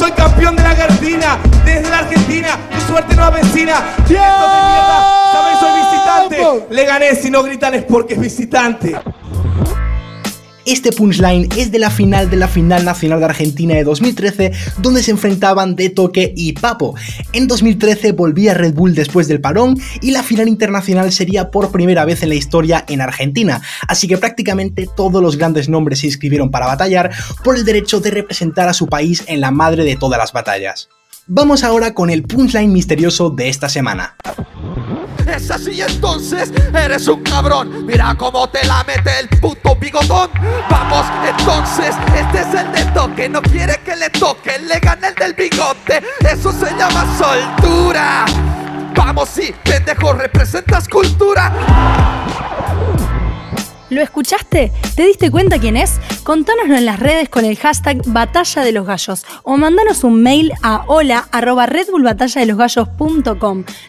Soy 0.05 0.13
campeón 0.13 0.55
de 0.55 0.63
la 0.63 0.75
Gardina, 0.75 1.39
desde 1.65 1.89
la 1.89 2.01
Argentina, 2.01 2.59
tu 2.71 2.93
suerte 2.93 3.17
no 3.17 3.25
avecina. 3.25 3.83
Mierda, 4.07 5.33
¿sabes? 5.33 5.59
Soy 5.59 5.81
visitante. 5.81 6.67
Le 6.75 6.85
gané, 6.85 7.15
si 7.15 7.31
no 7.31 7.43
gritan 7.43 7.73
es 7.73 7.85
porque 7.85 8.13
es 8.13 8.21
visitante. 8.21 9.01
Este 10.67 10.93
punchline 10.93 11.49
es 11.59 11.71
de 11.73 11.79
la 11.79 11.91
final 11.91 12.31
de 12.31 12.37
la 12.37 12.49
final 12.49 12.87
nacional 12.87 13.19
de 13.19 13.27
Argentina 13.27 13.75
de 13.75 13.85
2013, 13.85 14.53
donde 14.79 15.03
se 15.03 15.11
enfrentaban 15.11 15.77
De 15.77 15.91
Toque 15.91 16.33
y 16.35 16.53
Papo. 16.53 16.95
En 17.35 17.47
2013 17.47 18.13
volvía 18.13 18.55
Red 18.55 18.73
Bull 18.73 18.95
después 18.95 19.29
del 19.29 19.43
parón 19.43 19.79
y 20.01 20.13
la 20.13 20.23
final 20.23 20.49
internacional 20.49 21.13
sería 21.13 21.51
por 21.51 21.71
primera 21.71 22.07
vez 22.07 22.23
en 22.23 22.31
la 22.31 22.35
historia 22.35 22.83
en 22.89 23.03
Argentina, 23.03 23.61
así 23.89 24.09
que 24.09 24.17
prácticamente 24.17 24.89
todos 24.97 25.23
los 25.23 25.37
grandes 25.37 25.69
nombres 25.69 26.01
se 26.01 26.07
inscribieron 26.07 26.51
para 26.51 26.67
batallar 26.67 27.11
por 27.43 27.57
el 27.57 27.67
derecho 27.67 28.01
de 28.01 28.11
representar 28.11 28.69
a 28.69 28.75
su 28.75 28.87
país 28.87 29.23
en 29.27 29.43
la 29.43 29.51
madre 29.51 29.85
de 29.85 29.97
todas 29.97 30.19
las 30.19 30.33
batallas. 30.33 30.89
Vamos 31.27 31.65
ahora 31.65 31.95
con 31.95 32.11
el 32.11 32.23
punchline 32.23 32.71
misterioso 32.71 33.31
de 33.31 33.49
esta 33.49 33.71
semana. 33.71 34.15
Es 35.27 35.51
así 35.51 35.81
entonces, 35.81 36.53
eres 36.75 37.09
un 37.09 37.23
cabrón. 37.23 37.87
Mira 37.87 38.15
cómo 38.15 38.47
te 38.51 38.63
la 38.67 38.85
mete 38.85 39.21
el 39.21 39.41
puto 39.41 39.75
bigotón. 39.77 40.29
Vamos, 40.69 41.07
entonces, 41.27 41.95
este 42.15 42.41
es 42.41 42.55
el 42.55 42.73
de 42.73 42.93
toque. 42.93 43.29
No 43.31 43.41
quiere 43.41 43.81
que 43.83 43.97
le 43.97 44.11
toque, 44.11 44.59
le 44.59 44.79
gana 44.81 45.09
el 45.09 45.15
del 45.15 45.33
bigote. 45.33 46.03
Eso 46.31 46.53
se 46.53 46.71
llama 46.77 47.07
soltura. 47.17 48.27
Vamos, 48.95 49.31
sí, 49.31 49.55
pendejo, 49.65 50.13
representas 50.13 50.87
cultura. 50.87 51.51
¿Lo 53.91 54.01
escuchaste? 54.01 54.73
¿Te 54.97 55.07
diste 55.07 55.31
cuenta 55.31 55.59
quién 55.59 55.77
es? 55.77 56.01
Contánoslo 56.23 56.77
en 56.77 56.87
las 56.87 57.01
redes 57.01 57.29
con 57.29 57.45
el 57.45 57.57
hashtag 57.57 58.01
Batalla 58.07 58.63
de 58.63 58.73
los 58.73 58.87
Gallos 58.87 59.27
o 59.43 59.57
mandanos 59.59 60.05
un 60.05 60.23
mail 60.23 60.53
a 60.63 60.85
hola. 60.87 61.29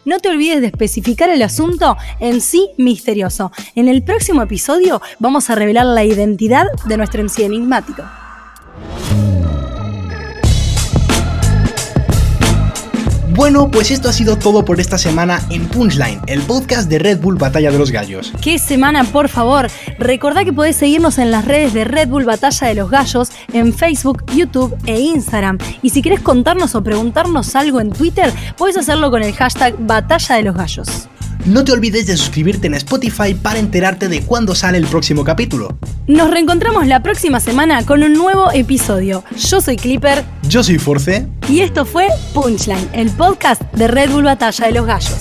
No 0.06 0.20
te 0.20 0.30
olvides 0.30 0.62
de 0.62 0.68
especificar 0.68 1.30
el 1.30 1.42
asunto 1.42 1.96
en 2.20 2.42
sí 2.42 2.72
misterioso. 2.78 3.52
En 3.76 3.88
el 3.88 4.04
próximo 4.04 4.42
episodio 4.42 5.02
vamos 5.20 5.50
a 5.50 5.56
revelar 5.56 5.86
la 5.86 6.04
identidad 6.04 6.68
de 6.86 6.98
nuestro 6.98 7.28
sí 7.30 7.44
enigmático. 7.44 8.04
Bueno, 13.36 13.70
pues 13.70 13.92
esto 13.92 14.08
ha 14.08 14.14
sido 14.14 14.38
todo 14.38 14.64
por 14.64 14.80
esta 14.80 14.98
semana 14.98 15.42
en 15.50 15.68
Punchline, 15.68 16.22
el 16.28 16.42
podcast 16.44 16.90
de 16.90 17.00
Red 17.00 17.20
Bull 17.20 17.36
Batalla 17.36 17.70
de 17.70 17.78
los 17.78 17.92
Gallos. 17.92 18.32
¿Qué 18.42 18.58
semana, 18.58 19.04
por 19.04 19.28
favor? 19.28 19.68
Recordá 20.00 20.46
que 20.46 20.54
podés 20.54 20.78
seguirnos 20.78 21.18
en 21.18 21.32
las 21.32 21.44
redes 21.44 21.74
de 21.74 21.84
Red 21.84 22.08
Bull 22.08 22.24
Batalla 22.24 22.68
de 22.68 22.76
los 22.76 22.90
Gallos, 22.90 23.32
en 23.52 23.74
Facebook, 23.74 24.24
YouTube 24.34 24.78
e 24.86 25.02
Instagram. 25.02 25.58
Y 25.82 25.90
si 25.90 26.02
querés 26.02 26.22
contarnos 26.22 26.76
o 26.76 26.84
preguntarnos 26.84 27.58
algo 27.58 27.82
en 27.82 27.92
Twitter, 27.92 28.32
podés 28.58 28.78
hacerlo 28.78 29.12
con 29.12 29.22
el 29.22 29.34
hashtag 29.34 29.76
Batalla 29.80 30.36
de 30.36 30.44
los 30.44 30.56
Gallos. 30.56 31.10
No 31.46 31.64
te 31.64 31.72
olvides 31.72 32.08
de 32.08 32.18
suscribirte 32.18 32.66
en 32.66 32.74
Spotify 32.74 33.36
para 33.36 33.60
enterarte 33.60 34.08
de 34.08 34.22
cuándo 34.24 34.56
sale 34.56 34.80
el 34.80 34.88
próximo 34.88 35.24
capítulo. 35.24 35.78
Nos 36.08 36.32
reencontramos 36.32 36.88
la 36.88 37.04
próxima 37.04 37.40
semana 37.40 37.86
con 37.86 38.02
un 38.02 38.14
nuevo 38.14 38.52
episodio. 38.52 39.24
Yo 39.38 39.62
soy 39.62 39.76
Clipper 39.76 40.24
Yo 40.50 40.64
soy 40.64 40.80
Force. 40.80 41.28
y 41.48 41.60
esto 41.60 41.86
fue 41.86 42.08
Punchline, 42.34 42.90
el 42.94 43.12
podcast 43.12 43.62
de 43.74 43.88
Red 43.88 44.10
Bull 44.10 44.24
Batalla 44.24 44.66
de 44.66 44.72
los 44.72 44.88
Gallos. 44.88 45.20